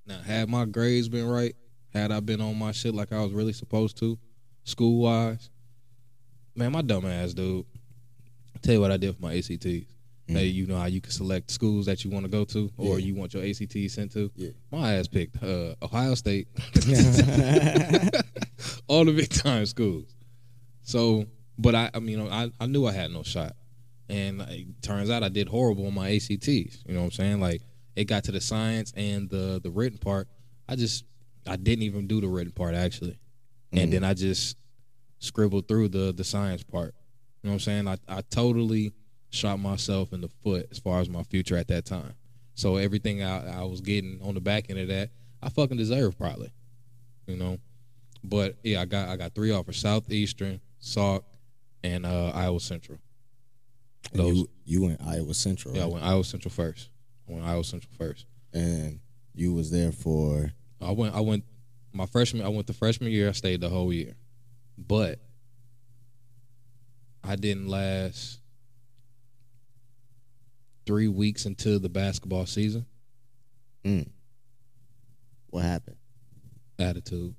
Now, 0.07 0.19
had 0.21 0.49
my 0.49 0.65
grades 0.65 1.09
been 1.09 1.27
right, 1.27 1.55
had 1.91 2.11
I 2.13 2.21
been 2.21 2.41
on 2.41 2.59
my 2.59 2.73
shit 2.73 2.95
like 2.95 3.13
I 3.13 3.23
was 3.23 3.33
really 3.33 3.53
supposed 3.53 3.97
to, 3.99 4.19
school 4.65 5.03
wise, 5.03 5.49
man, 6.57 6.73
my 6.73 6.83
dumb 6.83 7.07
ass 7.07 7.33
dude. 7.35 7.65
Tell 8.63 8.75
you 8.75 8.81
what 8.81 8.93
I 8.93 8.97
did 8.97 9.17
for 9.17 9.23
my 9.23 9.35
ACTs. 9.35 9.65
Mm. 10.29 10.29
Hey, 10.29 10.47
you 10.47 10.67
know 10.67 10.79
how 10.79 10.87
you 10.87 11.01
can 11.01 11.11
select 11.11 11.51
schools 11.51 11.87
that 11.87 12.05
you 12.05 12.11
want 12.11 12.25
to 12.25 12.31
go 12.31 12.45
to, 12.45 12.71
or 12.77 12.99
Yeah. 12.99 13.07
you 13.07 13.15
want 13.17 13.35
your 13.35 13.45
ACT 13.45 13.77
sent 13.91 14.13
to. 14.13 14.31
Yeah. 14.37 14.51
My 14.71 14.95
ass 14.95 15.09
picked 15.09 15.43
uh, 15.43 15.75
Ohio 15.83 16.15
State, 16.15 16.47
all 18.87 19.05
the 19.05 19.13
big 19.13 19.31
time 19.31 19.67
schools. 19.67 20.15
So, 20.83 21.27
but 21.59 21.75
I, 21.75 21.91
I 21.95 22.01
mean, 22.01 22.21
I, 22.29 22.51
I 22.61 22.67
knew 22.67 22.87
I 22.87 22.93
had 22.93 23.11
no 23.11 23.23
shot, 23.23 23.55
and 24.09 24.41
it 24.43 24.83
turns 24.83 25.11
out 25.11 25.23
I 25.23 25.29
did 25.29 25.49
horrible 25.49 25.87
on 25.87 25.95
my 25.95 26.11
ACTs. 26.11 26.49
You 26.49 26.95
know 26.95 27.01
what 27.01 27.07
I'm 27.07 27.11
saying? 27.13 27.41
Like 27.41 27.63
it 27.97 28.05
got 28.05 28.25
to 28.25 28.33
the 28.33 28.41
science 28.41 28.93
and 28.97 29.29
the 29.29 29.61
the 29.63 29.71
written 29.71 29.99
part. 29.99 30.29
I 30.69 30.77
just 30.77 31.05
I 31.47 31.57
didn't 31.57 31.85
even 31.85 32.07
do 32.07 32.21
the 32.21 32.29
written 32.29 32.53
part 32.53 32.75
actually, 32.75 33.19
and 33.73 33.89
Mhm. 33.89 33.93
then 33.93 34.05
I 34.05 34.15
just 34.15 34.57
scribbled 35.19 35.69
through 35.69 35.89
the 35.89 36.13
the 36.13 36.25
science 36.25 36.63
part. 36.63 36.95
You 37.43 37.49
know 37.49 37.55
what 37.55 37.55
I'm 37.55 37.61
saying? 37.61 37.89
I 37.89 37.97
I 38.09 38.21
totally 38.31 38.93
shot 39.31 39.59
myself 39.59 40.13
in 40.13 40.21
the 40.21 40.29
foot 40.29 40.69
as 40.71 40.79
far 40.79 41.01
as 41.01 41.09
my 41.09 41.23
future 41.25 41.57
at 41.57 41.69
that 41.69 41.85
time. 41.85 42.15
So 42.55 42.77
everything 42.77 43.23
I, 43.23 43.61
I 43.61 43.65
was 43.65 43.81
getting 43.81 44.21
on 44.23 44.35
the 44.35 44.41
back 44.41 44.69
end 44.69 44.79
of 44.79 44.89
that, 44.89 45.11
I 45.43 45.49
fucking 45.49 45.77
deserved 45.77 46.19
probably. 46.19 46.53
You 47.27 47.37
know. 47.37 47.59
But 48.25 48.57
yeah, 48.63 48.83
I 48.83 48.85
got 48.85 49.09
I 49.09 49.17
got 49.17 49.35
three 49.35 49.51
offers: 49.51 49.79
Southeastern, 49.79 50.61
Sauk, 50.79 51.25
and 51.83 52.07
uh, 52.07 52.31
Iowa 52.35 52.61
Central. 52.61 52.99
And 54.13 54.21
Those- 54.21 54.37
you 54.37 54.49
you 54.65 54.83
went 54.83 55.01
Iowa 55.03 55.35
Central, 55.35 55.75
Yeah, 55.75 55.83
I 55.83 55.85
right? 55.85 55.93
went 55.95 56.05
Iowa 56.05 56.25
Central 56.25 56.53
first. 56.53 56.91
I 57.29 57.33
went 57.33 57.45
Iowa 57.47 57.65
Central 57.65 57.93
first. 57.99 58.27
and 58.53 59.01
you 59.35 59.53
was 59.55 59.71
there 59.71 59.93
for 59.93 60.53
I 60.81 60.91
went 60.93 61.15
I 61.15 61.21
went 61.21 61.45
my 61.93 62.05
freshman 62.07 62.45
I 62.45 62.49
went 62.51 62.67
the 62.67 62.73
freshman 62.75 63.11
year, 63.11 63.29
I 63.31 63.33
stayed 63.33 63.61
the 63.63 63.69
whole 63.71 63.93
year. 63.93 64.15
But 64.77 65.21
I 67.25 67.37
didn't 67.37 67.69
last 67.69 68.41
three 70.87 71.09
weeks 71.09 71.47
into 71.47 71.79
the 71.79 71.89
basketball 71.89 72.47
season. 72.47 72.87
Mm. 73.85 74.09
what 75.51 75.65
happened? 75.65 75.97
Attitude. 76.79 77.35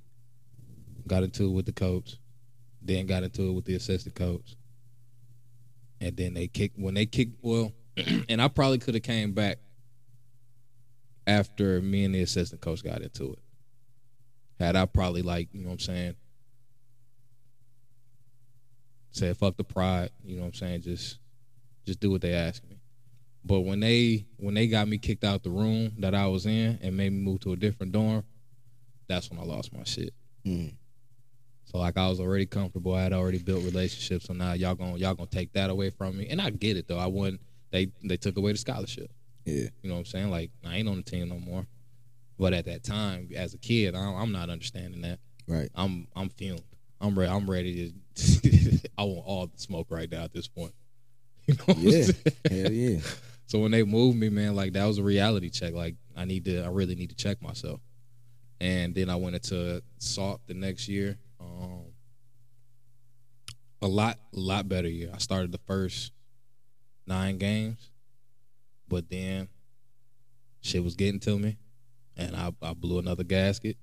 Got 1.07 1.23
into 1.23 1.45
it 1.45 1.51
with 1.51 1.65
the 1.65 1.71
coach. 1.73 2.17
Then 2.81 3.05
got 3.05 3.23
into 3.23 3.49
it 3.49 3.53
with 3.53 3.65
the 3.65 3.75
assistant 3.75 4.15
coach. 4.15 4.55
And 6.01 6.15
then 6.17 6.33
they 6.33 6.47
kicked 6.47 6.77
when 6.77 6.93
they 6.93 7.05
kicked 7.05 7.37
well, 7.41 7.71
and 8.29 8.41
I 8.41 8.47
probably 8.49 8.77
could 8.77 8.93
have 8.93 9.03
came 9.03 9.31
back 9.31 9.59
after 11.25 11.81
me 11.81 12.03
and 12.03 12.13
the 12.13 12.21
assistant 12.21 12.61
coach 12.61 12.83
got 12.83 13.01
into 13.01 13.33
it. 13.33 13.39
Had 14.59 14.75
I 14.75 14.85
probably 14.85 15.21
like, 15.21 15.49
you 15.53 15.61
know 15.61 15.69
what 15.69 15.73
I'm 15.73 15.79
saying, 15.79 16.15
said 19.13 19.37
fuck 19.37 19.57
the 19.57 19.63
pride, 19.63 20.09
you 20.23 20.35
know 20.35 20.41
what 20.41 20.47
I'm 20.47 20.53
saying, 20.53 20.81
just 20.81 21.19
just 21.85 21.99
do 21.99 22.11
what 22.11 22.21
they 22.21 22.33
ask 22.33 22.63
me. 22.63 22.79
But 23.45 23.61
when 23.61 23.79
they 23.79 24.25
when 24.37 24.53
they 24.53 24.67
got 24.67 24.87
me 24.87 24.97
kicked 24.97 25.23
out 25.23 25.43
the 25.43 25.49
room 25.49 25.93
that 25.99 26.15
I 26.15 26.27
was 26.27 26.45
in 26.45 26.79
and 26.81 26.95
made 26.95 27.11
me 27.11 27.19
move 27.19 27.41
to 27.41 27.53
a 27.53 27.55
different 27.55 27.91
dorm, 27.91 28.23
that's 29.07 29.29
when 29.29 29.39
I 29.39 29.43
lost 29.43 29.73
my 29.73 29.83
shit. 29.83 30.13
Mm. 30.45 30.75
So 31.65 31.77
like 31.77 31.97
I 31.97 32.07
was 32.07 32.19
already 32.19 32.45
comfortable. 32.45 32.93
I 32.95 33.03
had 33.03 33.13
already 33.13 33.39
built 33.39 33.63
relationships. 33.63 34.25
So 34.25 34.33
now 34.33 34.53
y'all 34.53 34.75
gonna 34.75 34.97
y'all 34.97 35.15
gonna 35.15 35.27
take 35.27 35.53
that 35.53 35.69
away 35.69 35.89
from 35.89 36.17
me. 36.17 36.27
And 36.29 36.41
I 36.41 36.49
get 36.49 36.77
it 36.77 36.87
though. 36.87 36.99
I 36.99 37.07
wouldn't 37.07 37.41
they 37.71 37.91
they 38.03 38.17
took 38.17 38.37
away 38.37 38.53
the 38.53 38.57
scholarship. 38.57 39.11
Yeah. 39.45 39.67
You 39.81 39.89
know 39.89 39.95
what 39.95 39.99
I'm 39.99 40.05
saying? 40.05 40.31
Like 40.31 40.51
I 40.65 40.77
ain't 40.77 40.87
on 40.87 40.97
the 40.97 41.03
team 41.03 41.29
no 41.29 41.39
more. 41.39 41.65
But 42.39 42.53
at 42.53 42.65
that 42.65 42.83
time, 42.83 43.29
as 43.35 43.53
a 43.53 43.57
kid, 43.57 43.95
I, 43.95 43.99
I'm 43.99 44.31
not 44.31 44.49
understanding 44.49 45.01
that. 45.01 45.19
Right. 45.47 45.69
I'm 45.75 46.07
I'm 46.15 46.29
fumed. 46.29 46.63
I'm 47.01 47.17
ready. 47.17 47.31
I'm 47.31 47.49
ready 47.49 47.93
to. 48.15 48.89
I 48.97 49.03
want 49.03 49.25
all 49.25 49.47
the 49.47 49.57
smoke 49.57 49.87
right 49.89 50.09
now 50.09 50.23
at 50.23 50.33
this 50.33 50.47
point. 50.47 50.73
You 51.45 51.55
know 51.55 51.75
Yeah. 51.77 52.05
Hell 52.49 52.71
yeah. 52.71 52.99
So 53.45 53.59
when 53.59 53.71
they 53.71 53.83
moved 53.83 54.17
me, 54.17 54.29
man, 54.29 54.55
like 54.55 54.73
that 54.73 54.85
was 54.85 54.97
a 54.97 55.03
reality 55.03 55.49
check. 55.49 55.73
Like 55.73 55.95
I 56.15 56.25
need 56.25 56.45
to, 56.45 56.63
I 56.63 56.69
really 56.69 56.95
need 56.95 57.09
to 57.09 57.15
check 57.15 57.41
myself. 57.41 57.81
And 58.61 58.95
then 58.95 59.09
I 59.09 59.17
went 59.17 59.35
into 59.35 59.83
Sauk 59.99 60.39
the 60.47 60.53
next 60.53 60.87
year. 60.87 61.17
Um, 61.41 61.83
a 63.81 63.87
lot, 63.87 64.17
a 64.33 64.39
lot 64.39 64.69
better 64.69 64.87
year. 64.87 65.11
I 65.13 65.17
started 65.17 65.51
the 65.51 65.59
first 65.67 66.13
nine 67.05 67.37
games, 67.37 67.91
but 68.87 69.09
then 69.09 69.49
shit 70.61 70.83
was 70.83 70.95
getting 70.95 71.19
to 71.19 71.37
me, 71.37 71.57
and 72.15 72.35
I, 72.35 72.53
I 72.61 72.73
blew 72.73 72.99
another 72.99 73.25
gasket. 73.25 73.77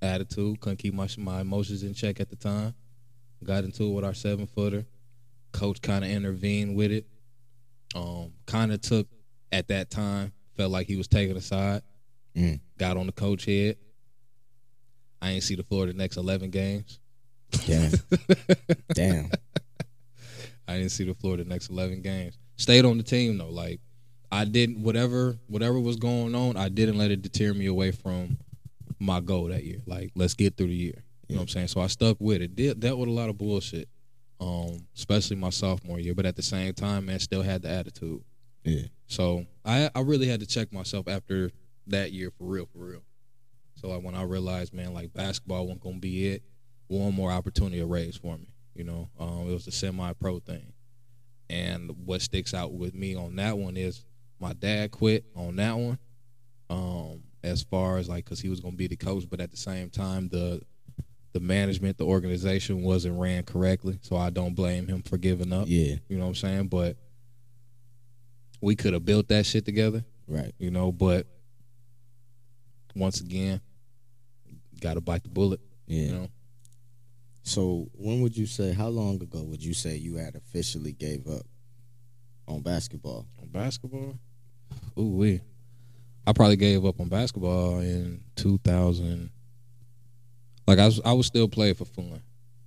Attitude, 0.00 0.60
couldn't 0.60 0.78
keep 0.78 0.94
my 0.94 1.08
my 1.18 1.40
emotions 1.40 1.82
in 1.82 1.94
check 1.94 2.20
at 2.20 2.30
the 2.30 2.36
time. 2.36 2.74
Got 3.44 3.64
into 3.64 3.84
it 3.84 3.92
with 3.92 4.04
our 4.04 4.14
seven 4.14 4.46
footer. 4.46 4.84
Coach 5.52 5.80
kind 5.80 6.04
of 6.04 6.10
intervened 6.10 6.76
with 6.76 6.92
it 6.92 7.06
um, 7.94 8.32
kind 8.46 8.72
of 8.72 8.80
took 8.80 9.06
at 9.52 9.68
that 9.68 9.90
time 9.90 10.32
felt 10.56 10.72
like 10.72 10.86
he 10.86 10.96
was 10.96 11.08
taking 11.08 11.36
a 11.36 11.40
side. 11.40 11.82
Mm. 12.36 12.60
Got 12.78 12.96
on 12.96 13.06
the 13.06 13.12
coach 13.12 13.44
head. 13.44 13.76
I 15.20 15.30
ain't 15.30 15.42
see 15.42 15.54
the 15.54 15.62
floor 15.62 15.86
the 15.86 15.94
next 15.94 16.16
eleven 16.16 16.50
games. 16.50 16.98
Damn. 17.66 17.92
Damn. 18.94 19.30
I 20.68 20.76
didn't 20.76 20.90
see 20.90 21.04
the 21.04 21.14
floor 21.14 21.36
the 21.36 21.44
next 21.44 21.70
eleven 21.70 22.02
games. 22.02 22.36
Stayed 22.56 22.84
on 22.84 22.98
the 22.98 23.02
team 23.02 23.38
though. 23.38 23.48
Like 23.48 23.80
I 24.30 24.44
didn't 24.44 24.82
whatever 24.82 25.38
whatever 25.46 25.80
was 25.80 25.96
going 25.96 26.34
on. 26.34 26.56
I 26.56 26.68
didn't 26.68 26.98
let 26.98 27.10
it 27.10 27.22
deter 27.22 27.54
me 27.54 27.66
away 27.66 27.90
from 27.90 28.38
my 28.98 29.20
goal 29.20 29.46
that 29.48 29.64
year. 29.64 29.80
Like 29.86 30.12
let's 30.14 30.34
get 30.34 30.56
through 30.56 30.68
the 30.68 30.74
year. 30.74 31.04
You 31.28 31.34
know 31.34 31.40
what 31.40 31.42
I'm 31.42 31.48
saying? 31.48 31.68
So 31.68 31.80
I 31.80 31.88
stuck 31.88 32.16
with 32.20 32.40
it. 32.40 32.56
Did 32.56 32.80
dealt 32.80 32.98
with 32.98 33.08
a 33.08 33.12
lot 33.12 33.28
of 33.28 33.38
bullshit. 33.38 33.88
Um, 34.40 34.86
especially 34.96 35.34
my 35.34 35.50
sophomore 35.50 35.98
year, 35.98 36.14
but 36.14 36.24
at 36.24 36.36
the 36.36 36.42
same 36.42 36.72
time, 36.72 37.06
man, 37.06 37.18
still 37.18 37.42
had 37.42 37.62
the 37.62 37.70
attitude. 37.70 38.22
Yeah. 38.62 38.82
So 39.08 39.46
I 39.64 39.90
I 39.94 40.00
really 40.00 40.28
had 40.28 40.40
to 40.40 40.46
check 40.46 40.72
myself 40.72 41.08
after 41.08 41.50
that 41.88 42.12
year 42.12 42.30
for 42.30 42.44
real, 42.44 42.66
for 42.66 42.78
real. 42.78 43.02
So 43.74 43.88
like 43.88 44.02
when 44.02 44.14
I 44.14 44.22
realized, 44.22 44.72
man, 44.72 44.94
like 44.94 45.12
basketball 45.12 45.64
wasn't 45.64 45.82
gonna 45.82 45.98
be 45.98 46.28
it, 46.28 46.42
one 46.86 47.14
more 47.14 47.32
opportunity 47.32 47.80
arose 47.80 48.16
for 48.16 48.38
me. 48.38 48.52
You 48.74 48.84
know, 48.84 49.08
um, 49.18 49.48
it 49.48 49.52
was 49.52 49.64
the 49.64 49.72
semi-pro 49.72 50.38
thing, 50.40 50.72
and 51.50 51.90
what 52.04 52.22
sticks 52.22 52.54
out 52.54 52.72
with 52.72 52.94
me 52.94 53.16
on 53.16 53.36
that 53.36 53.58
one 53.58 53.76
is 53.76 54.04
my 54.38 54.52
dad 54.52 54.92
quit 54.92 55.24
on 55.34 55.56
that 55.56 55.76
one. 55.76 55.98
Um, 56.70 57.22
as 57.42 57.62
far 57.62 57.98
as 57.98 58.08
like, 58.08 58.24
cause 58.24 58.40
he 58.40 58.48
was 58.48 58.60
gonna 58.60 58.76
be 58.76 58.86
the 58.86 58.96
coach, 58.96 59.24
but 59.28 59.40
at 59.40 59.50
the 59.50 59.56
same 59.56 59.90
time, 59.90 60.28
the 60.28 60.60
the 61.32 61.40
management, 61.40 61.98
the 61.98 62.04
organization 62.06 62.82
wasn't 62.82 63.18
ran 63.18 63.42
correctly. 63.44 63.98
So 64.00 64.16
I 64.16 64.30
don't 64.30 64.54
blame 64.54 64.86
him 64.88 65.02
for 65.02 65.18
giving 65.18 65.52
up. 65.52 65.66
Yeah. 65.68 65.96
You 66.08 66.16
know 66.16 66.22
what 66.24 66.28
I'm 66.30 66.34
saying? 66.34 66.68
But 66.68 66.96
we 68.60 68.74
could 68.74 68.92
have 68.94 69.04
built 69.04 69.28
that 69.28 69.44
shit 69.46 69.64
together, 69.64 70.04
Right. 70.26 70.54
you 70.58 70.70
know, 70.70 70.90
but 70.90 71.26
once 72.96 73.20
again, 73.20 73.60
gotta 74.80 75.00
bite 75.00 75.22
the 75.22 75.28
bullet, 75.28 75.60
Yeah. 75.86 76.02
you 76.02 76.12
know. 76.12 76.28
So 77.42 77.90
when 77.94 78.20
would 78.22 78.36
you 78.36 78.46
say? 78.46 78.72
How 78.72 78.88
long 78.88 79.22
ago 79.22 79.42
would 79.42 79.62
you 79.62 79.74
say 79.74 79.96
you 79.96 80.16
had 80.16 80.34
officially 80.34 80.92
gave 80.92 81.26
up? 81.28 81.46
on 82.48 82.62
basketball? 82.62 83.26
On 83.42 83.48
basketball? 83.48 84.18
Ooh 84.98 85.08
wee. 85.08 85.40
I 86.28 86.32
probably 86.34 86.56
gave 86.56 86.84
up 86.84 87.00
on 87.00 87.08
basketball 87.08 87.78
in 87.78 88.20
2000. 88.36 89.30
Like 90.66 90.78
I 90.78 90.84
was, 90.84 91.00
I 91.02 91.12
was 91.14 91.26
still 91.26 91.48
play 91.48 91.72
for 91.72 91.86
fun. 91.86 92.20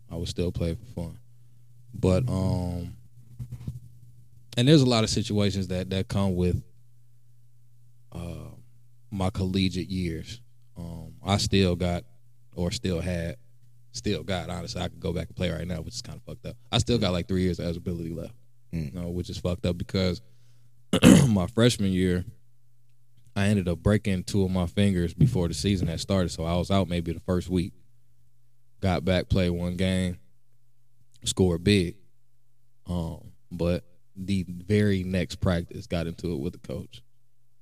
I 0.10 0.16
would 0.16 0.28
still 0.28 0.52
play 0.52 0.74
for 0.74 0.86
fun, 1.04 1.20
but 1.94 2.28
um, 2.28 2.96
and 4.58 4.68
there's 4.68 4.82
a 4.82 4.88
lot 4.88 5.04
of 5.04 5.12
situations 5.12 5.68
that 5.68 5.92
that 5.92 6.08
come 6.10 6.36
with 6.36 6.62
uh 8.12 8.50
my 9.12 9.30
collegiate 9.30 9.90
years. 9.90 10.42
Um, 10.76 11.14
I 11.24 11.38
still 11.38 11.76
got, 11.76 12.04
or 12.56 12.72
still 12.72 13.00
had, 13.00 13.36
still 13.92 14.24
got. 14.24 14.50
Honestly, 14.50 14.82
I 14.82 14.88
could 14.88 15.00
go 15.00 15.14
back 15.14 15.28
and 15.28 15.36
play 15.36 15.52
right 15.52 15.68
now, 15.68 15.82
which 15.82 15.94
is 15.96 16.02
kind 16.02 16.18
of 16.18 16.24
fucked 16.24 16.48
up. 16.48 16.58
I 16.72 16.80
still 16.80 16.98
got 16.98 17.14
like 17.14 17.28
three 17.28 17.44
years 17.44 17.60
of 17.60 17.66
eligibility 17.66 18.10
left, 18.10 18.34
Mm. 18.74 18.94
you 18.94 19.00
know, 19.00 19.10
which 19.10 19.30
is 19.30 19.38
fucked 19.38 19.66
up 19.68 19.78
because 19.78 20.22
my 21.30 21.46
freshman 21.48 21.92
year, 21.92 22.26
I 23.36 23.48
ended 23.48 23.68
up 23.68 23.80
breaking 23.80 24.24
two 24.26 24.44
of 24.44 24.52
my 24.52 24.66
fingers 24.66 25.14
before 25.14 25.48
the 25.48 25.54
season 25.54 25.88
had 25.88 26.00
started. 26.02 26.30
So 26.30 26.44
I 26.44 26.56
was 26.58 26.70
out 26.72 26.90
maybe 26.90 27.14
the 27.14 27.20
first 27.22 27.50
week. 27.50 27.74
Got 28.82 29.06
back, 29.06 29.30
played 29.30 29.52
one 29.52 29.76
game, 29.78 30.18
scored 31.24 31.64
big. 31.64 31.96
Um, 32.88 33.32
but 33.52 33.86
the 34.16 34.44
very 34.48 35.04
next 35.04 35.36
practice 35.36 35.88
got 35.88 36.08
into 36.08 36.34
it 36.34 36.40
with 36.40 36.54
the 36.54 36.60
coach. 36.60 37.02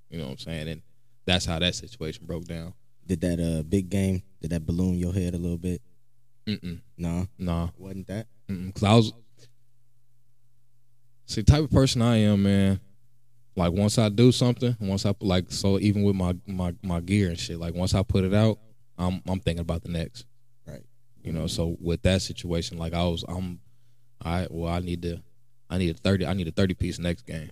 You 0.10 0.18
know 0.18 0.26
what 0.26 0.32
I'm 0.32 0.38
saying? 0.40 0.68
And 0.70 0.82
that's 1.26 1.46
how 1.46 1.60
that 1.60 1.76
situation 1.76 2.26
broke 2.26 2.46
down. 2.46 2.74
Did 3.06 3.22
that 3.22 3.40
uh 3.40 3.64
big 3.64 3.90
game? 3.90 4.24
Did 4.42 4.52
that 4.52 4.66
balloon 4.66 4.96
your 4.98 5.14
head 5.14 5.34
a 5.36 5.38
little 5.38 5.58
bit? 5.58 5.82
Mm-mm. 6.48 6.80
No, 6.98 7.28
Nah. 7.38 7.70
wasn't 7.78 8.08
that? 8.08 8.28
Mm-mm. 8.50 8.74
Cause 8.74 8.84
I 8.84 8.94
was 8.96 9.14
see 11.26 11.42
the 11.42 11.52
type 11.52 11.64
of 11.64 11.70
person 11.72 12.02
I 12.02 12.18
am, 12.18 12.44
man. 12.44 12.80
Like 13.56 13.74
once 13.74 13.98
I 13.98 14.10
do 14.10 14.32
something, 14.32 14.76
once 14.80 15.06
I 15.06 15.14
like 15.20 15.52
so 15.52 15.80
even 15.80 16.04
with 16.04 16.16
my 16.16 16.36
my 16.46 16.74
my 16.82 17.00
gear 17.00 17.30
and 17.30 17.40
shit, 17.40 17.60
like 17.60 17.74
once 17.74 17.94
I 17.94 18.04
put 18.04 18.24
it 18.24 18.34
out, 18.34 18.60
I'm 18.98 19.22
I'm 19.28 19.40
thinking 19.40 19.62
about 19.62 19.84
the 19.84 19.90
next. 19.90 20.26
Right. 20.66 20.84
You 21.24 21.34
know, 21.34 21.48
so 21.48 21.76
with 21.82 22.02
that 22.04 22.22
situation, 22.22 22.78
like 22.78 22.94
I 22.94 23.04
was 23.04 23.26
I'm 23.28 23.60
I 24.24 24.48
well 24.50 24.72
I 24.72 24.80
need 24.80 25.02
to 25.02 25.22
I 25.70 25.78
need 25.78 25.96
a 25.96 25.98
thirty 25.98 26.26
I 26.26 26.34
need 26.34 26.48
a 26.48 26.52
thirty 26.52 26.74
piece 26.74 27.00
next 27.00 27.26
game. 27.26 27.50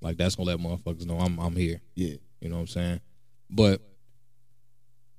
Like 0.00 0.18
that's 0.18 0.36
gonna 0.36 0.50
let 0.50 0.58
motherfuckers 0.58 1.06
know 1.06 1.18
I'm 1.18 1.38
I'm 1.38 1.56
here. 1.56 1.80
Yeah. 1.94 2.16
You 2.40 2.48
know 2.48 2.56
what 2.56 2.62
I'm 2.62 2.66
saying? 2.68 3.00
But 3.50 3.80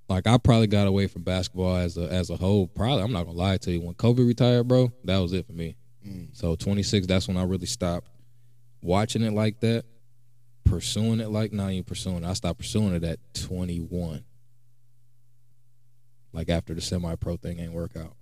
like 0.07 0.27
I 0.27 0.37
probably 0.37 0.67
got 0.67 0.87
away 0.87 1.07
from 1.07 1.23
basketball 1.23 1.75
as 1.75 1.97
a 1.97 2.07
as 2.11 2.29
a 2.29 2.37
whole. 2.37 2.67
Probably 2.67 3.03
I'm 3.03 3.11
not 3.11 3.25
gonna 3.25 3.37
lie 3.37 3.57
to 3.57 3.71
you. 3.71 3.81
When 3.81 3.95
Kobe 3.95 4.23
retired, 4.23 4.67
bro, 4.67 4.91
that 5.03 5.17
was 5.17 5.33
it 5.33 5.45
for 5.45 5.53
me. 5.53 5.75
Mm. 6.07 6.29
So 6.31 6.55
26, 6.55 7.07
that's 7.07 7.27
when 7.27 7.37
I 7.37 7.43
really 7.43 7.65
stopped 7.65 8.07
watching 8.81 9.22
it 9.24 9.34
like 9.34 9.60
that, 9.62 9.86
pursuing 10.63 11.19
it 11.19 11.29
like 11.29 11.53
not 11.53 11.72
even 11.72 11.84
pursuing. 11.84 12.24
it. 12.24 12.27
I 12.27 12.34
stopped 12.34 12.60
pursuing 12.60 12.93
it 12.93 13.03
at 13.03 13.19
21. 13.34 14.24
Like 16.34 16.50
after 16.50 16.74
the 16.74 16.81
semi 16.81 17.15
pro 17.15 17.38
thing 17.38 17.60
ain't 17.60 17.74
work 17.74 17.96
out. 17.96 18.15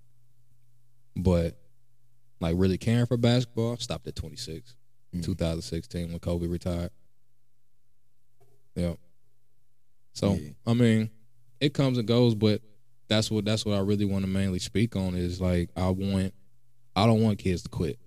But 1.15 1.57
like 2.39 2.55
really 2.57 2.77
caring 2.77 3.05
for 3.05 3.17
basketball, 3.17 3.77
stopped 3.77 4.07
at 4.07 4.15
26. 4.15 4.75
Mm. 5.15 5.23
2016 5.23 6.09
when 6.09 6.19
Kobe 6.19 6.47
retired. 6.47 6.91
Yep. 8.75 8.97
So 10.13 10.33
Yeah. 10.35 10.49
I 10.65 10.73
mean, 10.73 11.09
it 11.59 11.73
comes 11.73 11.97
and 11.97 12.07
goes, 12.07 12.35
but 12.35 12.61
that's 13.07 13.29
what 13.31 13.45
that's 13.45 13.65
what 13.65 13.75
I 13.75 13.79
really 13.79 14.05
want 14.05 14.23
to 14.25 14.29
mainly 14.29 14.59
speak 14.59 14.95
on 14.95 15.15
is 15.15 15.39
like 15.39 15.69
I 15.75 15.89
want 15.89 16.33
I 16.95 17.05
don't 17.05 17.21
want 17.21 17.39
kids 17.39 17.63
to 17.63 17.69
quit 17.69 17.99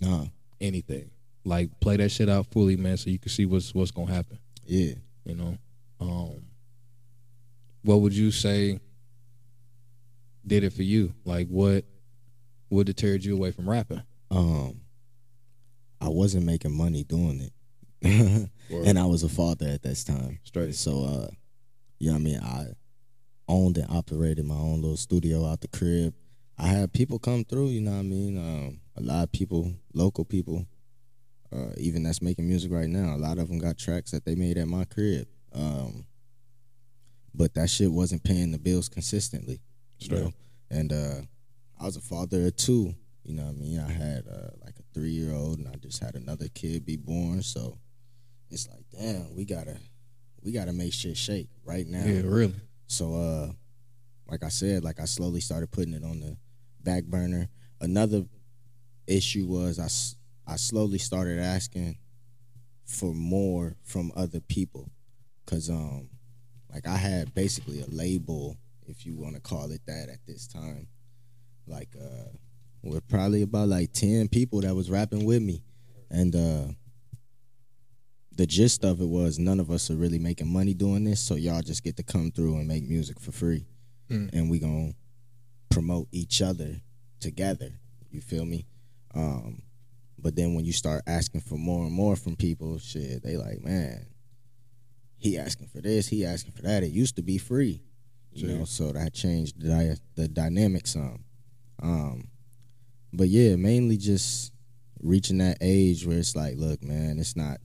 Nah. 0.00 0.26
anything. 0.60 1.10
Like 1.44 1.80
play 1.80 1.96
that 1.96 2.10
shit 2.10 2.28
out 2.28 2.46
fully, 2.46 2.76
man, 2.76 2.96
so 2.96 3.10
you 3.10 3.18
can 3.18 3.30
see 3.30 3.46
what's 3.46 3.74
what's 3.74 3.90
gonna 3.90 4.12
happen. 4.12 4.38
Yeah. 4.64 4.94
You 5.24 5.34
know, 5.34 5.58
um, 6.00 6.42
what 7.82 8.00
would 8.00 8.14
you 8.14 8.30
say 8.30 8.80
did 10.46 10.64
it 10.64 10.72
for 10.72 10.82
you? 10.82 11.14
Like 11.24 11.48
what 11.48 11.84
what 12.68 12.86
deterred 12.86 13.24
you 13.24 13.34
away 13.34 13.50
from 13.52 13.68
rapping? 13.68 14.02
Um, 14.30 14.80
I 16.00 16.08
wasn't 16.08 16.46
making 16.46 16.76
money 16.76 17.04
doing 17.04 17.40
it, 17.40 17.52
and 18.70 18.98
I 18.98 19.04
was 19.06 19.22
a 19.22 19.28
father 19.28 19.66
at 19.68 19.82
that 19.82 19.96
time. 20.06 20.40
straight, 20.44 20.74
So, 20.74 21.04
uh, 21.04 21.28
you 21.98 22.08
know 22.08 22.14
what 22.14 22.20
I 22.20 22.24
mean? 22.24 22.40
I 22.40 22.66
owned 23.46 23.78
and 23.78 23.90
operated 23.90 24.44
my 24.44 24.56
own 24.56 24.80
little 24.80 24.96
studio 24.96 25.46
out 25.46 25.60
the 25.60 25.68
crib. 25.68 26.14
I 26.58 26.66
had 26.66 26.92
people 26.92 27.18
come 27.18 27.44
through, 27.44 27.68
you 27.68 27.80
know 27.80 27.92
what 27.92 27.98
I 27.98 28.02
mean? 28.02 28.38
Um, 28.38 28.80
a 28.96 29.02
lot 29.02 29.22
of 29.24 29.32
people, 29.32 29.72
local 29.94 30.24
people, 30.24 30.66
uh, 31.52 31.72
even 31.76 32.02
that's 32.02 32.22
making 32.22 32.48
music 32.48 32.72
right 32.72 32.88
now, 32.88 33.14
a 33.14 33.18
lot 33.18 33.38
of 33.38 33.48
them 33.48 33.58
got 33.58 33.78
tracks 33.78 34.10
that 34.12 34.24
they 34.24 34.34
made 34.34 34.56
at 34.58 34.68
my 34.68 34.84
crib. 34.84 35.26
Um, 35.54 36.06
but 37.34 37.54
that 37.54 37.68
shit 37.70 37.90
wasn't 37.90 38.24
paying 38.24 38.52
the 38.52 38.58
bills 38.58 38.88
consistently. 38.88 39.60
you 39.98 40.08
know? 40.16 40.32
And 40.70 40.92
uh, 40.92 41.20
I 41.80 41.84
was 41.84 41.96
a 41.96 42.00
father 42.00 42.46
of 42.46 42.56
two. 42.56 42.94
You 43.24 43.34
know 43.34 43.44
what 43.44 43.50
I 43.50 43.58
mean? 43.58 43.78
I 43.78 43.90
had 43.90 44.26
uh, 44.26 44.50
like 44.64 44.74
a 44.78 44.82
three 44.94 45.10
year 45.10 45.32
old, 45.32 45.58
and 45.58 45.68
I 45.68 45.76
just 45.76 46.02
had 46.02 46.14
another 46.16 46.48
kid 46.54 46.84
be 46.84 46.96
born. 46.96 47.42
So 47.42 47.78
it's 48.50 48.68
like, 48.68 48.84
damn, 48.90 49.34
we 49.36 49.44
gotta 49.44 49.76
we 50.42 50.52
gotta 50.52 50.72
make 50.72 50.92
shit 50.92 51.16
shake 51.16 51.48
right 51.64 51.86
now. 51.86 52.04
yeah, 52.04 52.22
really, 52.24 52.54
So 52.86 53.14
uh 53.14 53.52
like 54.28 54.42
I 54.42 54.48
said, 54.48 54.82
like 54.82 54.98
I 54.98 55.04
slowly 55.04 55.40
started 55.40 55.70
putting 55.70 55.94
it 55.94 56.02
on 56.04 56.20
the 56.20 56.36
back 56.82 57.04
burner. 57.04 57.48
Another 57.80 58.24
issue 59.06 59.46
was 59.46 59.78
I, 59.78 59.88
I 60.46 60.56
slowly 60.56 60.98
started 60.98 61.38
asking 61.38 61.98
for 62.84 63.14
more 63.14 63.76
from 63.84 64.12
other 64.16 64.40
people 64.40 64.90
cuz 65.46 65.70
um 65.70 66.08
like 66.72 66.86
I 66.86 66.96
had 66.96 67.34
basically 67.34 67.80
a 67.80 67.86
label 67.86 68.56
if 68.86 69.06
you 69.06 69.16
want 69.16 69.34
to 69.36 69.40
call 69.40 69.70
it 69.70 69.82
that 69.86 70.08
at 70.08 70.18
this 70.26 70.46
time. 70.46 70.88
Like 71.66 71.94
uh 72.00 72.30
with 72.82 73.06
probably 73.08 73.42
about 73.42 73.68
like 73.68 73.92
10 73.92 74.28
people 74.28 74.60
that 74.62 74.74
was 74.74 74.90
rapping 74.90 75.24
with 75.24 75.42
me 75.42 75.62
and 76.10 76.34
uh 76.34 76.72
the 78.34 78.46
gist 78.46 78.84
of 78.84 79.00
it 79.00 79.06
was 79.08 79.38
none 79.38 79.60
of 79.60 79.70
us 79.70 79.90
are 79.90 79.96
really 79.96 80.18
making 80.18 80.48
money 80.48 80.72
doing 80.74 81.04
this, 81.04 81.20
so 81.20 81.34
y'all 81.34 81.60
just 81.62 81.84
get 81.84 81.96
to 81.96 82.02
come 82.02 82.30
through 82.30 82.56
and 82.56 82.66
make 82.66 82.82
music 82.88 83.20
for 83.20 83.30
free, 83.30 83.66
Mm. 84.08 84.30
and 84.32 84.50
we 84.50 84.58
gonna 84.58 84.94
promote 85.68 86.08
each 86.12 86.40
other 86.40 86.80
together. 87.20 87.78
You 88.10 88.20
feel 88.22 88.44
me? 88.46 88.66
Um, 89.14 89.62
but 90.22 90.36
then 90.36 90.54
when 90.54 90.64
you 90.64 90.72
start 90.72 91.02
asking 91.06 91.40
for 91.42 91.56
more 91.56 91.84
and 91.84 91.92
more 91.92 92.16
from 92.16 92.36
people, 92.36 92.78
shit, 92.78 93.22
they 93.22 93.36
like, 93.36 93.60
man, 93.62 94.06
he 95.18 95.36
asking 95.36 95.66
for 95.68 95.80
this, 95.80 96.08
he 96.08 96.24
asking 96.24 96.52
for 96.52 96.62
that. 96.62 96.82
It 96.82 96.90
used 96.92 97.16
to 97.16 97.22
be 97.22 97.38
free, 97.38 97.82
you 98.32 98.46
Sure. 98.48 98.58
know, 98.58 98.64
so 98.64 98.92
that 98.92 99.12
changed 99.12 99.60
the 99.60 99.68
dy- 99.68 100.00
the 100.22 100.28
dynamic 100.28 100.86
some. 100.86 101.24
Um, 101.82 102.28
but 103.12 103.28
yeah, 103.28 103.56
mainly 103.56 103.96
just 103.96 104.52
reaching 105.00 105.38
that 105.38 105.58
age 105.60 106.06
where 106.06 106.18
it's 106.18 106.36
like, 106.36 106.56
look, 106.56 106.82
man, 106.82 107.18
it's 107.18 107.34
not 107.36 107.58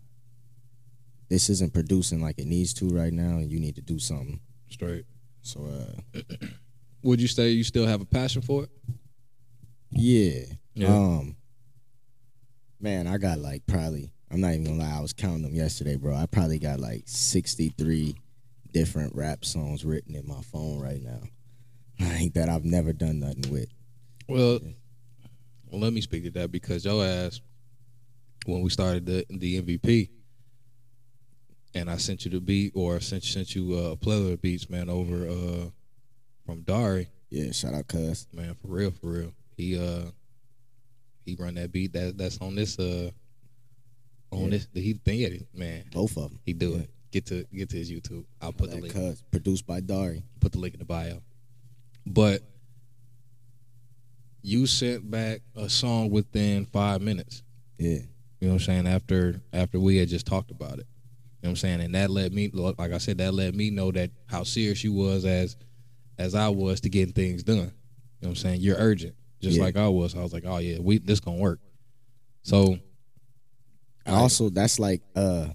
this 1.29 1.49
isn't 1.49 1.73
producing 1.73 2.21
like 2.21 2.39
it 2.39 2.47
needs 2.47 2.73
to 2.75 2.87
right 2.89 3.13
now, 3.13 3.37
and 3.37 3.51
you 3.51 3.59
need 3.59 3.75
to 3.75 3.81
do 3.81 3.99
something. 3.99 4.39
straight. 4.69 5.05
So, 5.41 5.65
uh, 5.65 6.21
Would 7.03 7.21
you 7.21 7.27
say 7.27 7.49
you 7.51 7.63
still 7.63 7.85
have 7.85 8.01
a 8.01 8.05
passion 8.05 8.41
for 8.41 8.63
it? 8.63 8.69
yeah, 9.91 10.41
Yeah. 10.73 10.87
um, 10.89 11.35
man, 12.79 13.07
I 13.07 13.17
got 13.17 13.39
like 13.39 13.65
probably. 13.67 14.11
I'm 14.29 14.41
not 14.41 14.51
even 14.53 14.65
gonna 14.65 14.83
lie. 14.83 14.97
I 14.97 15.01
was 15.01 15.13
counting 15.13 15.43
them 15.43 15.55
yesterday, 15.55 15.95
bro. 15.95 16.13
I 16.13 16.25
probably 16.25 16.59
got 16.59 16.79
like 16.79 17.03
63 17.05 18.15
different 18.73 19.15
rap 19.15 19.45
songs 19.45 19.85
written 19.85 20.15
in 20.15 20.27
my 20.27 20.41
phone 20.41 20.79
right 20.81 21.01
now. 21.01 21.21
Like 21.99 22.33
that 22.33 22.49
I've 22.49 22.65
never 22.65 22.93
done 22.93 23.19
nothing 23.21 23.51
with. 23.51 23.69
Well, 24.27 24.59
well, 25.71 25.81
let 25.81 25.93
me 25.93 26.01
speak 26.01 26.23
to 26.25 26.29
that 26.31 26.51
because 26.51 26.85
your 26.85 27.03
ass, 27.03 27.41
when 28.45 28.61
we 28.61 28.69
started 28.69 29.05
the 29.05 29.25
the 29.29 29.61
MVP, 29.61 30.09
and 31.73 31.89
I 31.89 31.97
sent 31.97 32.25
you 32.25 32.31
the 32.31 32.39
beat 32.41 32.73
or 32.75 32.99
sent 32.99 33.23
sent 33.23 33.55
you 33.55 33.73
uh, 33.73 33.91
a 33.91 33.95
plethora 33.95 34.33
of 34.33 34.41
beats, 34.41 34.69
man, 34.69 34.89
over 34.89 35.27
uh, 35.27 35.69
from 36.45 36.61
Dari, 36.61 37.07
Yeah, 37.29 37.51
shout 37.51 37.73
out 37.73 37.87
Cuz. 37.87 38.27
man, 38.33 38.55
for 38.55 38.67
real, 38.67 38.91
for 38.91 39.07
real. 39.07 39.33
He 39.55 39.77
uh 39.77 40.11
he 41.27 41.35
run 41.35 41.55
that 41.55 41.71
beat 41.71 41.93
that 41.93 42.17
that's 42.17 42.39
on 42.39 42.55
this 42.55 42.79
uh 42.79 43.11
on 44.31 44.43
Yeah. 44.45 44.49
this 44.49 44.67
he 44.73 44.93
thing 44.93 45.19
yeah, 45.19 45.29
man. 45.53 45.83
Both 45.91 46.17
of 46.17 46.23
them. 46.29 46.39
He 46.45 46.53
do 46.53 46.71
Yeah. 46.71 46.77
it. 46.79 46.89
Get 47.11 47.25
to 47.27 47.45
get 47.53 47.69
to 47.69 47.77
his 47.77 47.91
YouTube. 47.91 48.25
I'll 48.41 48.53
put 48.53 48.71
the 48.71 48.77
link 48.77 48.95
produced 49.31 49.65
by 49.67 49.81
Dari. 49.81 50.23
put 50.39 50.51
the 50.53 50.59
link 50.59 50.73
in 50.73 50.79
the 50.79 50.85
bio. 50.85 51.21
But 52.05 52.41
you 54.41 54.65
sent 54.65 55.09
back 55.09 55.41
a 55.55 55.69
song 55.69 56.09
within 56.09 56.65
five 56.67 57.01
minutes. 57.01 57.43
Yeah, 57.77 57.89
You 58.39 58.47
know 58.47 58.47
what 58.49 58.53
I'm 58.53 58.59
saying? 58.59 58.87
After 58.87 59.41
after 59.53 59.79
we 59.79 59.97
had 59.97 60.07
just 60.09 60.25
talked 60.25 60.51
about 60.51 60.79
it. 60.79 60.87
You 61.41 61.43
know 61.43 61.49
what 61.49 61.49
I'm 61.51 61.55
saying? 61.57 61.81
And 61.81 61.95
that 61.95 62.09
let 62.09 62.31
me 62.31 62.49
like 62.53 62.91
I 62.91 62.97
said, 62.97 63.17
that 63.19 63.33
let 63.33 63.53
me 63.53 63.69
know 63.69 63.91
that 63.91 64.11
how 64.27 64.43
serious 64.43 64.83
you 64.83 64.93
was 64.93 65.25
as 65.25 65.57
as 66.17 66.35
I 66.35 66.49
was 66.49 66.81
to 66.81 66.89
getting 66.89 67.13
things 67.13 67.43
done. 67.43 67.57
You 67.57 67.63
know 67.63 67.71
what 68.19 68.27
I'm 68.29 68.35
saying? 68.35 68.61
You're 68.61 68.77
urgent. 68.77 69.15
Just 69.41 69.57
Yeah. 69.57 69.63
like 69.63 69.77
I 69.77 69.87
was. 69.87 70.15
I 70.15 70.21
was 70.23 70.33
like, 70.33 70.43
Oh 70.45 70.57
yeah, 70.57 70.79
we 70.79 70.97
this 70.99 71.19
gonna 71.19 71.37
work. 71.37 71.59
So 72.43 72.77
And 74.05 74.15
also, 74.15 74.49
that's 74.49 74.79
like 74.79 75.01
uh, 75.15 75.47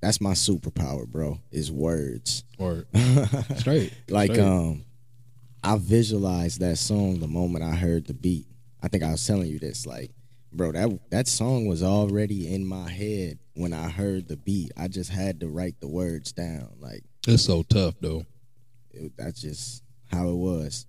that's 0.00 0.20
my 0.20 0.32
superpower, 0.32 1.06
bro. 1.06 1.38
Is 1.50 1.70
words. 1.72 2.44
Or 2.58 2.84
straight. 3.56 3.92
like 4.08 4.32
Straight. 4.32 4.44
um, 4.46 4.84
I 5.62 5.76
visualized 5.78 6.60
that 6.60 6.76
song 6.78 7.20
the 7.20 7.26
moment 7.28 7.64
I 7.64 7.74
heard 7.74 8.06
the 8.06 8.14
beat. 8.14 8.46
I 8.82 8.88
think 8.88 9.02
I 9.02 9.10
was 9.12 9.26
telling 9.26 9.48
you 9.48 9.58
this, 9.58 9.86
like, 9.86 10.10
bro, 10.52 10.72
that 10.72 11.10
that 11.10 11.26
song 11.26 11.66
was 11.66 11.82
already 11.82 12.54
in 12.54 12.66
my 12.66 12.88
head 12.90 13.38
when 13.54 13.72
I 13.72 13.88
heard 13.88 14.28
the 14.28 14.36
beat. 14.36 14.72
I 14.76 14.88
just 14.88 15.10
had 15.10 15.40
to 15.40 15.48
write 15.48 15.80
the 15.80 15.88
words 15.88 16.32
down. 16.32 16.68
Like, 16.80 17.02
It's 17.26 17.44
so 17.44 17.62
tough 17.62 17.94
though. 18.00 18.24
it, 18.92 19.12
that's 19.16 19.40
just 19.40 19.82
how 20.12 20.28
it 20.28 20.34
was. 20.36 20.86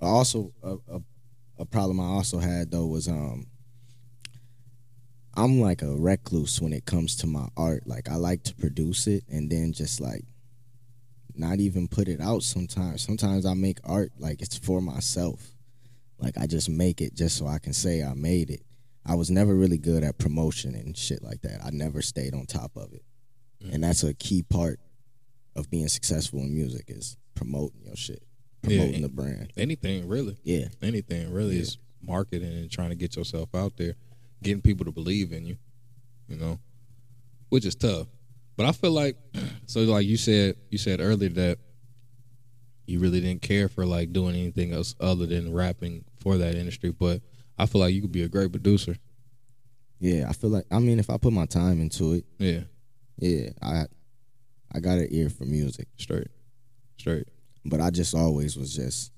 Also, 0.00 0.52
a, 0.62 0.76
a 0.90 1.00
a 1.58 1.64
problem 1.64 2.00
I 2.00 2.04
also 2.04 2.38
had 2.38 2.70
though 2.70 2.86
was 2.86 3.08
um, 3.08 3.46
I'm 5.34 5.60
like 5.60 5.82
a 5.82 5.94
recluse 5.94 6.60
when 6.60 6.72
it 6.72 6.84
comes 6.86 7.16
to 7.16 7.26
my 7.26 7.48
art. 7.56 7.86
Like 7.86 8.08
I 8.08 8.16
like 8.16 8.42
to 8.44 8.54
produce 8.54 9.06
it 9.06 9.24
and 9.28 9.50
then 9.50 9.72
just 9.72 10.00
like 10.00 10.24
not 11.34 11.60
even 11.60 11.88
put 11.88 12.08
it 12.08 12.20
out 12.20 12.42
sometimes. 12.42 13.02
Sometimes 13.02 13.46
I 13.46 13.54
make 13.54 13.78
art 13.84 14.12
like 14.18 14.42
it's 14.42 14.58
for 14.58 14.80
myself. 14.80 15.52
Like 16.18 16.36
I 16.36 16.46
just 16.46 16.68
make 16.68 17.00
it 17.00 17.14
just 17.14 17.36
so 17.36 17.46
I 17.46 17.58
can 17.58 17.72
say 17.72 18.02
I 18.02 18.14
made 18.14 18.50
it. 18.50 18.62
I 19.06 19.14
was 19.14 19.30
never 19.30 19.54
really 19.54 19.78
good 19.78 20.02
at 20.02 20.18
promotion 20.18 20.74
and 20.74 20.96
shit 20.96 21.22
like 21.22 21.40
that. 21.42 21.64
I 21.64 21.70
never 21.70 22.02
stayed 22.02 22.34
on 22.34 22.46
top 22.46 22.76
of 22.76 22.92
it. 22.92 23.04
And 23.72 23.82
that's 23.82 24.02
a 24.02 24.14
key 24.14 24.42
part 24.42 24.80
of 25.56 25.70
being 25.70 25.88
successful 25.88 26.40
in 26.40 26.54
music 26.54 26.84
is 26.88 27.16
promoting 27.34 27.82
your 27.84 27.96
shit. 27.96 28.22
Yeah. 28.62 28.78
Promoting 28.78 29.02
the 29.02 29.08
brand. 29.08 29.52
Anything 29.56 30.08
really. 30.08 30.36
Yeah. 30.42 30.68
Anything 30.82 31.32
really 31.32 31.56
Yeah. 31.56 31.62
is 31.62 31.78
marketing 32.02 32.52
and 32.52 32.70
trying 32.70 32.90
to 32.90 32.96
get 32.96 33.16
yourself 33.16 33.54
out 33.54 33.76
there, 33.76 33.94
getting 34.42 34.60
people 34.62 34.84
to 34.86 34.92
believe 34.92 35.32
in 35.32 35.46
you. 35.46 35.56
You 36.28 36.36
know, 36.36 36.58
which 37.48 37.64
is 37.64 37.74
tough. 37.74 38.06
But 38.56 38.66
I 38.66 38.72
feel 38.72 38.90
like, 38.90 39.16
so 39.66 39.80
like 39.82 40.06
you 40.06 40.16
said, 40.16 40.56
you 40.70 40.78
said 40.78 41.00
earlier 41.00 41.30
that 41.30 41.58
you 42.86 42.98
really 43.00 43.20
didn't 43.20 43.42
care 43.42 43.68
for 43.68 43.84
like 43.86 44.12
doing 44.12 44.34
anything 44.34 44.72
else 44.72 44.94
other 45.00 45.26
than 45.26 45.52
rapping 45.52 46.04
for 46.20 46.36
that 46.38 46.54
industry. 46.54 46.90
But 46.90 47.22
I 47.58 47.66
feel 47.66 47.80
like 47.80 47.94
you 47.94 48.00
could 48.00 48.12
be 48.12 48.22
a 48.22 48.28
great 48.28 48.50
producer. 48.50 48.96
Yeah, 50.00 50.26
I 50.28 50.32
feel 50.32 50.50
like 50.50 50.64
I 50.70 50.78
mean 50.78 50.98
if 50.98 51.10
I 51.10 51.16
put 51.16 51.32
my 51.32 51.46
time 51.46 51.80
into 51.80 52.14
it, 52.14 52.24
Yeah, 52.38 52.60
yeah, 53.18 53.50
I 53.62 53.86
I 54.72 54.80
got 54.80 54.98
an 54.98 55.08
ear 55.10 55.28
for 55.30 55.44
music. 55.44 55.88
straight, 55.96 56.28
straight. 56.98 57.26
But 57.68 57.80
I 57.80 57.90
just 57.90 58.14
always 58.14 58.56
was 58.56 58.74
just 58.74 59.12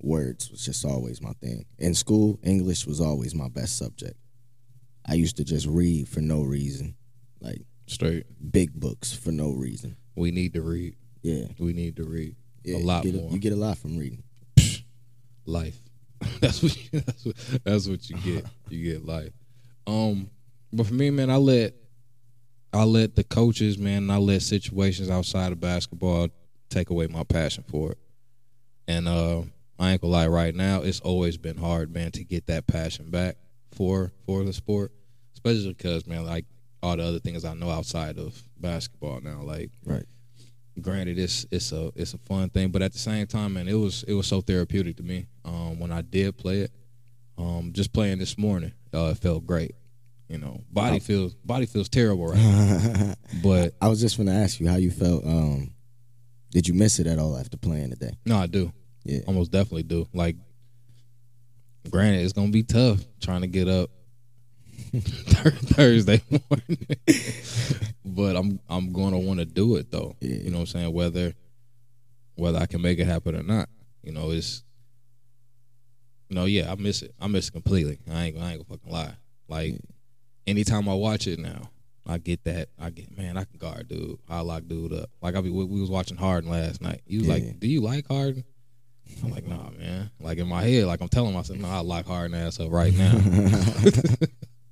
words 0.00 0.50
was 0.50 0.64
just 0.64 0.84
always 0.84 1.20
my 1.22 1.32
thing. 1.40 1.64
In 1.78 1.94
school, 1.94 2.38
English 2.42 2.86
was 2.86 3.00
always 3.00 3.34
my 3.34 3.48
best 3.48 3.78
subject. 3.78 4.16
I 5.06 5.14
used 5.14 5.36
to 5.36 5.44
just 5.44 5.66
read 5.66 6.08
for 6.08 6.20
no 6.20 6.42
reason. 6.42 6.94
Like 7.40 7.62
Straight. 7.86 8.26
big 8.52 8.72
books 8.72 9.12
for 9.12 9.32
no 9.32 9.50
reason. 9.52 9.96
We 10.16 10.30
need 10.30 10.54
to 10.54 10.62
read. 10.62 10.96
Yeah. 11.22 11.46
We 11.58 11.72
need 11.72 11.96
to 11.96 12.04
read 12.04 12.36
yeah 12.64 12.78
a 12.78 12.78
lot 12.78 13.04
you 13.04 13.12
get 13.12 13.20
more. 13.20 13.30
you 13.30 13.38
get 13.38 13.52
a 13.52 13.56
lot 13.56 13.78
from 13.78 13.98
reading. 13.98 14.22
life. 15.46 15.78
that's 16.40 16.62
what 16.62 16.76
you, 16.76 17.00
that's 17.00 17.24
what 17.24 17.36
that's 17.64 17.88
what 17.88 18.08
you 18.08 18.16
get. 18.18 18.46
You 18.70 18.92
get 18.92 19.04
life. 19.04 19.32
Um, 19.86 20.30
but 20.72 20.86
for 20.86 20.94
me, 20.94 21.10
man, 21.10 21.30
I 21.30 21.36
let 21.36 21.74
I 22.72 22.84
let 22.84 23.14
the 23.14 23.24
coaches, 23.24 23.78
man, 23.78 24.04
and 24.04 24.12
I 24.12 24.16
let 24.16 24.42
situations 24.42 25.10
outside 25.10 25.52
of 25.52 25.60
basketball 25.60 26.28
take 26.74 26.90
away 26.90 27.06
my 27.06 27.22
passion 27.24 27.64
for 27.68 27.92
it. 27.92 27.98
And 28.86 29.08
uh, 29.08 29.42
I 29.78 29.92
ain't 29.92 30.00
gonna 30.00 30.12
lie, 30.12 30.26
right 30.26 30.54
now 30.54 30.82
it's 30.82 31.00
always 31.00 31.36
been 31.36 31.56
hard, 31.56 31.92
man, 31.92 32.10
to 32.12 32.24
get 32.24 32.46
that 32.48 32.66
passion 32.66 33.10
back 33.10 33.36
for 33.72 34.12
for 34.26 34.44
the 34.44 34.52
sport, 34.52 34.92
especially 35.34 35.72
because, 35.72 36.06
man, 36.06 36.24
like 36.26 36.44
all 36.82 36.96
the 36.96 37.02
other 37.02 37.18
things 37.18 37.44
I 37.44 37.54
know 37.54 37.70
outside 37.70 38.18
of 38.18 38.40
basketball 38.58 39.20
now, 39.22 39.40
like 39.42 39.70
Right. 39.86 40.04
granted 40.82 41.18
it's 41.18 41.46
it's 41.50 41.72
a 41.72 41.90
it's 41.94 42.14
a 42.14 42.18
fun 42.18 42.50
thing 42.50 42.70
but 42.70 42.82
at 42.82 42.92
the 42.92 42.98
same 42.98 43.26
time 43.28 43.52
man 43.54 43.68
it 43.68 43.74
was 43.74 44.02
it 44.08 44.12
was 44.14 44.26
so 44.26 44.40
therapeutic 44.40 44.96
to 44.96 45.04
me 45.04 45.26
um 45.44 45.78
when 45.78 45.92
i 45.92 46.02
did 46.02 46.36
play 46.36 46.62
it 46.62 46.72
um 47.38 47.70
just 47.72 47.92
playing 47.92 48.18
this 48.18 48.36
morning 48.36 48.72
uh 48.92 49.12
it 49.12 49.18
felt 49.18 49.46
great 49.46 49.76
you 50.28 50.36
know 50.36 50.60
body 50.72 50.98
feels 50.98 51.32
body 51.44 51.64
feels 51.66 51.88
terrible 51.88 52.26
right 52.26 52.38
now, 52.38 53.14
but 53.42 53.74
I 53.80 53.86
was 53.88 54.00
just 54.00 54.16
gonna 54.18 54.32
ask 54.34 54.58
you 54.58 54.66
how 54.68 54.76
you 54.76 54.90
felt. 54.90 55.24
Um, 55.24 55.70
did 56.54 56.68
you 56.68 56.72
miss 56.72 57.00
it 57.00 57.06
at 57.08 57.18
all 57.18 57.36
after 57.36 57.56
playing 57.58 57.90
today? 57.90 58.12
no 58.24 58.36
i 58.38 58.46
do. 58.46 58.72
Yeah. 59.04 59.20
almost 59.26 59.50
definitely 59.50 59.82
do. 59.82 60.08
Like 60.14 60.36
granted 61.90 62.22
it's 62.22 62.32
gonna 62.32 62.48
be 62.48 62.62
tough 62.62 63.00
trying 63.20 63.42
to 63.42 63.46
get 63.46 63.68
up 63.68 63.90
thursday 64.94 66.22
morning. 66.30 66.86
But 68.06 68.36
i'm 68.36 68.60
i'm 68.68 68.92
gonna 68.92 69.18
want 69.18 69.40
to 69.40 69.44
do 69.44 69.74
it 69.76 69.90
though. 69.90 70.14
Yeah. 70.20 70.36
you 70.36 70.50
know 70.50 70.58
what 70.58 70.60
i'm 70.60 70.66
saying? 70.66 70.92
Whether 70.94 71.34
whether 72.36 72.58
i 72.58 72.66
can 72.66 72.80
make 72.80 72.98
it 73.00 73.06
happen 73.06 73.34
or 73.34 73.42
not. 73.42 73.68
You 74.02 74.12
know 74.12 74.30
it's 74.30 74.62
you 76.28 76.36
know 76.36 76.44
yeah 76.44 76.70
i 76.70 76.76
miss 76.76 77.02
it. 77.02 77.12
I 77.20 77.26
miss 77.26 77.48
it 77.48 77.52
completely. 77.52 77.98
I 78.10 78.26
ain't, 78.26 78.38
I 78.38 78.52
ain't 78.52 78.68
gonna 78.68 78.78
fucking 78.78 78.92
lie. 78.92 79.14
Like 79.48 79.80
anytime 80.46 80.88
i 80.88 80.94
watch 80.94 81.26
it 81.26 81.40
now 81.40 81.70
I 82.06 82.18
get 82.18 82.44
that. 82.44 82.68
I 82.78 82.90
get 82.90 83.16
man. 83.16 83.36
I 83.38 83.44
can 83.44 83.58
guard 83.58 83.88
dude. 83.88 84.18
I 84.28 84.40
lock 84.40 84.64
dude 84.66 84.92
up. 84.92 85.08
Like 85.22 85.36
I 85.36 85.40
be, 85.40 85.50
we 85.50 85.64
we 85.64 85.80
was 85.80 85.90
watching 85.90 86.16
Harden 86.18 86.50
last 86.50 86.80
night. 86.82 87.00
He 87.06 87.18
was 87.18 87.26
Yeah. 87.26 87.32
like, 87.34 87.60
"Do 87.60 87.66
you 87.66 87.80
like 87.80 88.06
Harden?" 88.08 88.44
I'm 89.22 89.30
like, 89.30 89.46
"Nah, 89.46 89.70
man." 89.70 90.10
Like 90.20 90.38
in 90.38 90.46
my 90.46 90.62
head, 90.62 90.84
like 90.86 91.00
I'm 91.00 91.08
telling 91.08 91.32
myself, 91.34 91.58
"No, 91.58 91.68
I 91.68 91.80
lock 91.80 92.06
Harden 92.06 92.34
ass 92.38 92.60
up 92.60 92.70
right 92.70 92.92
now." 92.94 93.18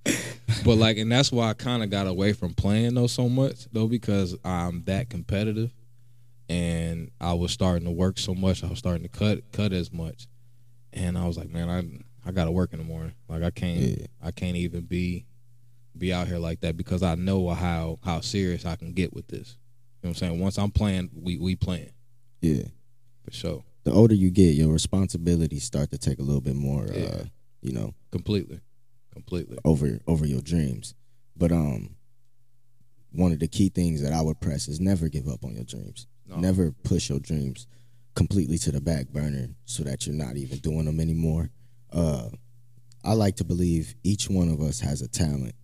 but 0.65 0.77
like, 0.77 0.97
and 0.99 1.11
that's 1.11 1.33
why 1.33 1.49
I 1.51 1.55
kind 1.55 1.83
of 1.83 1.91
got 1.91 2.07
away 2.07 2.33
from 2.33 2.55
playing 2.55 2.95
though 2.95 3.07
so 3.07 3.29
much 3.29 3.67
though 3.73 3.89
because 3.89 4.37
I'm 4.45 4.85
that 4.85 5.09
competitive, 5.11 5.73
and 6.49 7.11
I 7.21 7.33
was 7.35 7.53
starting 7.53 7.85
to 7.87 7.91
work 7.93 8.19
so 8.19 8.35
much. 8.35 8.63
I 8.65 8.69
was 8.69 8.79
starting 8.79 9.03
to 9.05 9.09
cut 9.09 9.53
cut 9.53 9.73
as 9.73 9.93
much, 9.93 10.27
and 10.93 11.17
I 11.17 11.27
was 11.27 11.37
like, 11.39 11.51
man, 11.51 11.69
I 11.71 12.29
I 12.29 12.33
got 12.33 12.45
to 12.45 12.51
work 12.53 12.73
in 12.73 12.79
the 12.79 12.85
morning. 12.85 13.15
Like 13.29 13.43
I 13.43 13.51
can't 13.51 13.81
Yeah. 13.81 14.07
I 14.23 14.31
can't 14.33 14.57
even 14.57 14.83
be 14.83 15.25
be 15.97 16.13
out 16.13 16.27
here 16.29 16.39
like 16.39 16.61
that 16.61 16.77
because 16.77 17.03
I 17.03 17.15
know 17.15 17.49
how 17.51 17.99
how 18.03 18.21
serious 18.21 18.65
I 18.65 18.77
can 18.77 18.93
get 18.93 19.13
with 19.13 19.29
this. 19.29 19.57
You 20.03 20.09
know 20.09 20.11
what 20.11 20.11
I'm 20.11 20.15
saying? 20.15 20.41
Once 20.41 20.59
I'm 20.59 20.71
playing, 20.71 21.11
we 21.15 21.37
we 21.39 21.55
playing 21.57 21.93
Yeah. 22.41 22.65
for 23.25 23.31
sure, 23.33 23.65
The 23.85 23.93
older 23.93 24.15
you 24.15 24.31
get, 24.31 24.55
your 24.55 24.73
responsibilities 24.73 25.65
start 25.65 25.91
to 25.91 25.99
take 25.99 26.19
a 26.19 26.23
little 26.23 26.41
bit 26.41 26.57
more. 26.57 26.87
Yeah. 26.87 27.05
Uh, 27.05 27.25
you 27.61 27.73
know, 27.73 27.95
completely, 28.11 28.61
completely. 29.13 29.59
over 29.65 30.01
over 30.07 30.27
your 30.27 30.41
dreams. 30.41 30.95
But 31.37 31.53
um, 31.53 31.95
one 33.13 33.33
of 33.33 33.39
the 33.39 33.49
key 33.49 33.69
things 33.69 34.03
that 34.03 34.13
I 34.13 34.23
would 34.23 34.41
press 34.41 34.69
is 34.69 34.81
never 34.81 35.09
give 35.09 35.29
up 35.29 35.45
on 35.45 35.55
your 35.55 35.65
dreams. 35.65 36.07
No. 36.27 36.37
Never 36.37 36.73
push 36.73 37.09
your 37.11 37.21
dreams 37.21 37.67
completely 38.15 38.59
to 38.59 38.73
the 38.73 38.81
back 38.81 39.09
burner 39.09 39.49
so 39.65 39.83
that 39.85 40.07
you're 40.07 40.17
not 40.17 40.37
even 40.37 40.59
doing 40.59 40.85
them 40.87 41.01
anymore. 41.01 41.51
Uh, 41.93 42.29
I 43.05 43.15
like 43.15 43.37
to 43.37 43.45
believe 43.45 43.95
each 44.03 44.29
one 44.31 44.49
of 44.49 44.61
us 44.61 44.81
has 44.81 45.03
a 45.03 45.09
talent 45.09 45.55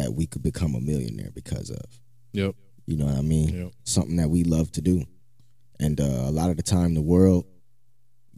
that 0.00 0.14
we 0.14 0.26
could 0.26 0.42
become 0.42 0.74
a 0.74 0.80
millionaire 0.80 1.30
because 1.34 1.70
of. 1.70 2.00
Yep. 2.32 2.54
You 2.86 2.96
know 2.96 3.06
what 3.06 3.16
I 3.16 3.22
mean? 3.22 3.48
Yep. 3.64 3.72
Something 3.84 4.16
that 4.16 4.30
we 4.30 4.44
love 4.44 4.72
to 4.72 4.80
do. 4.80 5.04
And 5.78 6.00
uh, 6.00 6.04
a 6.04 6.30
lot 6.30 6.50
of 6.50 6.56
the 6.56 6.62
time, 6.62 6.94
the 6.94 7.02
world 7.02 7.44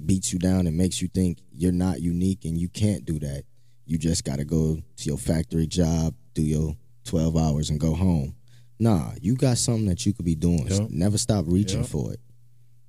beats 0.05 0.33
you 0.33 0.39
down 0.39 0.67
and 0.67 0.77
makes 0.77 1.01
you 1.01 1.09
think 1.09 1.39
you're 1.53 1.73
not 1.73 2.01
unique 2.01 2.45
and 2.45 2.59
you 2.59 2.69
can't 2.69 3.05
do 3.05 3.19
that. 3.21 3.45
You 3.87 3.99
just 3.99 4.25
got 4.25 4.37
to 4.39 4.45
go 4.45 4.77
to 4.97 5.05
your 5.05 5.19
factory 5.19 5.67
job, 5.67 6.15
do 6.35 6.43
your 6.43 6.77
12 7.05 7.37
hours, 7.37 7.71
and 7.71 7.81
go 7.81 7.95
home. 7.95 8.35
Nah, 8.79 9.13
you 9.21 9.37
got 9.37 9.59
something 9.59 9.87
that 9.87 10.05
you 10.07 10.13
could 10.13 10.25
be 10.25 10.35
doing. 10.35 10.67
Yep. 10.69 10.91
Never 10.91 11.19
stop 11.19 11.45
reaching 11.49 11.81
Yep. 11.81 11.89
for 11.89 12.13
it. 12.13 12.21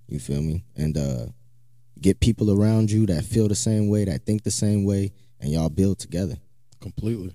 You 0.07 0.19
feel 0.19 0.41
me? 0.41 0.63
And 0.75 0.97
uh, 0.97 1.25
get 1.99 2.19
people 2.19 2.51
around 2.51 2.91
you 2.91 3.05
that 3.07 3.23
feel 3.25 3.47
the 3.47 3.55
same 3.55 3.89
way, 3.89 4.05
that 4.05 4.25
think 4.25 4.43
the 4.43 4.51
same 4.51 4.85
way, 4.85 5.11
and 5.39 5.51
y'all 5.51 5.69
build 5.69 5.99
together. 5.99 6.35
Completely. 6.79 7.33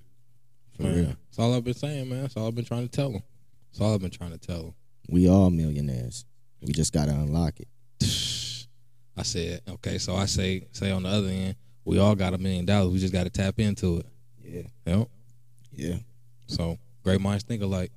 For 0.79 0.83
Man, 0.83 0.95
real. 0.95 1.05
That's 1.07 1.39
all 1.39 1.53
I've 1.53 1.63
been 1.65 1.73
saying, 1.73 2.07
man. 2.07 2.21
That's 2.21 2.37
all 2.37 2.47
I've 2.47 2.55
been 2.55 2.63
trying 2.63 2.87
to 2.87 2.95
tell 2.95 3.11
them. 3.11 3.21
That's 3.69 3.81
all 3.81 3.93
I've 3.93 4.01
been 4.01 4.11
trying 4.11 4.31
to 4.31 4.37
tell 4.37 4.61
them. 4.63 4.73
We 5.09 5.27
all 5.27 5.49
millionaires. 5.49 6.23
We 6.61 6.71
just 6.71 6.93
got 6.93 7.05
to 7.05 7.11
unlock 7.11 7.59
it. 7.59 7.67
I 9.17 9.23
said, 9.23 9.61
okay, 9.67 9.97
so 9.97 10.15
I 10.15 10.25
say 10.25 10.67
say 10.71 10.91
on 10.91 11.03
the 11.03 11.09
other 11.09 11.27
end, 11.27 11.55
we 11.83 11.99
all 11.99 12.15
got 12.15 12.33
a 12.33 12.37
million 12.37 12.65
dollars. 12.65 12.93
We 12.93 12.99
just 12.99 13.11
got 13.11 13.25
to 13.25 13.29
tap 13.29 13.59
into 13.59 13.97
it. 13.97 14.05
Yeah. 14.41 14.61
Yep. 14.85 15.07
Yeah. 15.73 15.95
So 16.47 16.77
great 17.03 17.19
minds 17.19 17.43
think 17.43 17.61
alike. 17.61 17.91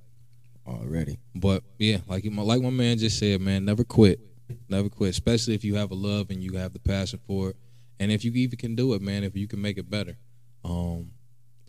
Already. 0.67 1.19
But 1.35 1.63
yeah, 1.79 1.99
like 2.09 2.25
my 2.25 2.43
like 2.43 2.63
my 2.63 2.71
man 2.71 2.99
just 2.99 3.19
said, 3.19 3.41
man, 3.41 3.65
never 3.65 3.85
quit, 3.85 4.21
never 4.69 4.89
quit. 4.89 5.11
Especially 5.11 5.55
if 5.55 5.65
you 5.65 5.75
have 5.77 5.91
a 5.91 5.95
love 5.95 6.31
and 6.31 6.43
you 6.43 6.57
have 6.57 6.73
the 6.73 6.79
passion 6.79 7.21
for 7.27 7.51
it, 7.51 7.57
and 7.99 8.11
if 8.13 8.25
you 8.25 8.33
even 8.33 8.57
can 8.59 8.75
do 8.75 8.95
it, 8.95 9.03
man, 9.03 9.25
if 9.25 9.37
you 9.37 9.49
can 9.49 9.61
make 9.61 9.79
it 9.79 9.91
better, 9.91 10.17
um, 10.65 11.11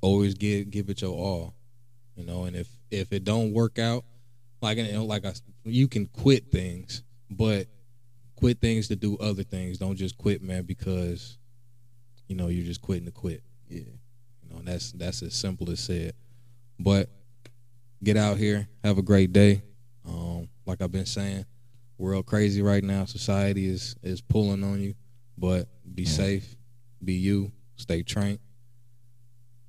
always 0.04 0.34
give 0.36 0.70
give 0.70 0.89
it 0.89 1.02
your 1.02 1.16
all, 1.16 1.56
you 2.16 2.26
know. 2.26 2.44
And 2.44 2.56
if 2.56 2.68
if 2.92 3.12
it 3.13 3.24
don't 3.24 3.54
work 3.54 3.80
out, 3.80 4.04
like 4.62 4.78
you 4.78 4.92
know, 4.92 5.06
like 5.06 5.26
I, 5.26 5.34
you 5.63 5.88
can 5.88 6.06
quit 6.08 6.52
things, 6.52 7.04
but 7.32 7.68
quit 8.36 8.60
things 8.60 8.89
to 8.89 8.96
do 8.96 9.18
other 9.18 9.44
things. 9.44 9.78
Don't 9.78 9.96
just 9.96 10.18
quit, 10.18 10.44
man, 10.44 10.63
because 10.63 11.38
you 12.28 12.36
know 12.36 12.50
you're 12.50 12.66
just 12.66 12.82
quitting 12.82 13.06
to 13.06 13.12
quit. 13.12 13.42
Yeah. 13.70 13.80
You 13.80 14.50
know, 14.52 14.58
and 14.58 14.68
that's 14.68 14.92
that's 14.92 15.24
as 15.24 15.34
simple 15.34 15.72
as 15.72 15.80
said. 15.80 16.13
But 16.78 17.10
get 18.04 18.18
out 18.18 18.38
here, 18.38 18.68
have 18.84 18.98
a 18.98 19.04
great 19.04 19.32
day. 19.32 19.63
Um, 20.06 20.50
like 20.66 20.82
I've 20.82 20.92
been 20.92 21.06
saying, 21.06 21.46
world 21.98 22.26
crazy 22.26 22.62
right 22.62 22.84
now. 22.84 23.06
Society 23.06 23.68
is 23.70 23.96
is 24.04 24.20
pulling 24.20 24.63
on 24.66 24.82
you, 24.82 24.96
but 25.38 25.70
be 25.96 26.04
safe, 26.04 26.58
be 27.04 27.13
you, 27.13 27.54
stay 27.78 28.04
trained. 28.04 28.39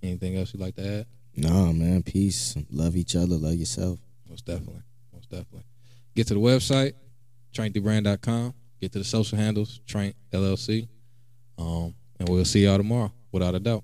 Anything 0.05 0.37
else 0.37 0.53
you'd 0.53 0.61
like 0.61 0.77
to 0.77 0.87
add? 0.87 1.07
Nah, 1.35 1.73
man. 1.73 2.03
Peace. 2.03 2.55
Love 2.71 2.95
each 2.95 3.17
other. 3.17 3.37
Love 3.37 3.55
yourself. 3.55 3.99
Most 4.29 4.45
definitely. 4.45 4.83
Most 5.13 5.31
definitely. 5.31 5.65
Get 6.15 6.27
to 6.29 6.35
the 6.35 6.41
website, 6.41 6.93
trainthbrand.com. 7.55 8.55
Get 8.81 8.93
to 8.93 8.99
the 8.99 9.05
social 9.05 9.39
handles, 9.39 9.81
Train 9.87 10.15
LLC. 10.33 10.89
Um, 11.59 11.95
and 12.19 12.29
we'll 12.29 12.45
see 12.45 12.65
y'all 12.65 12.77
tomorrow, 12.77 13.13
without 13.33 13.55
a 13.55 13.61
doubt. 13.61 13.83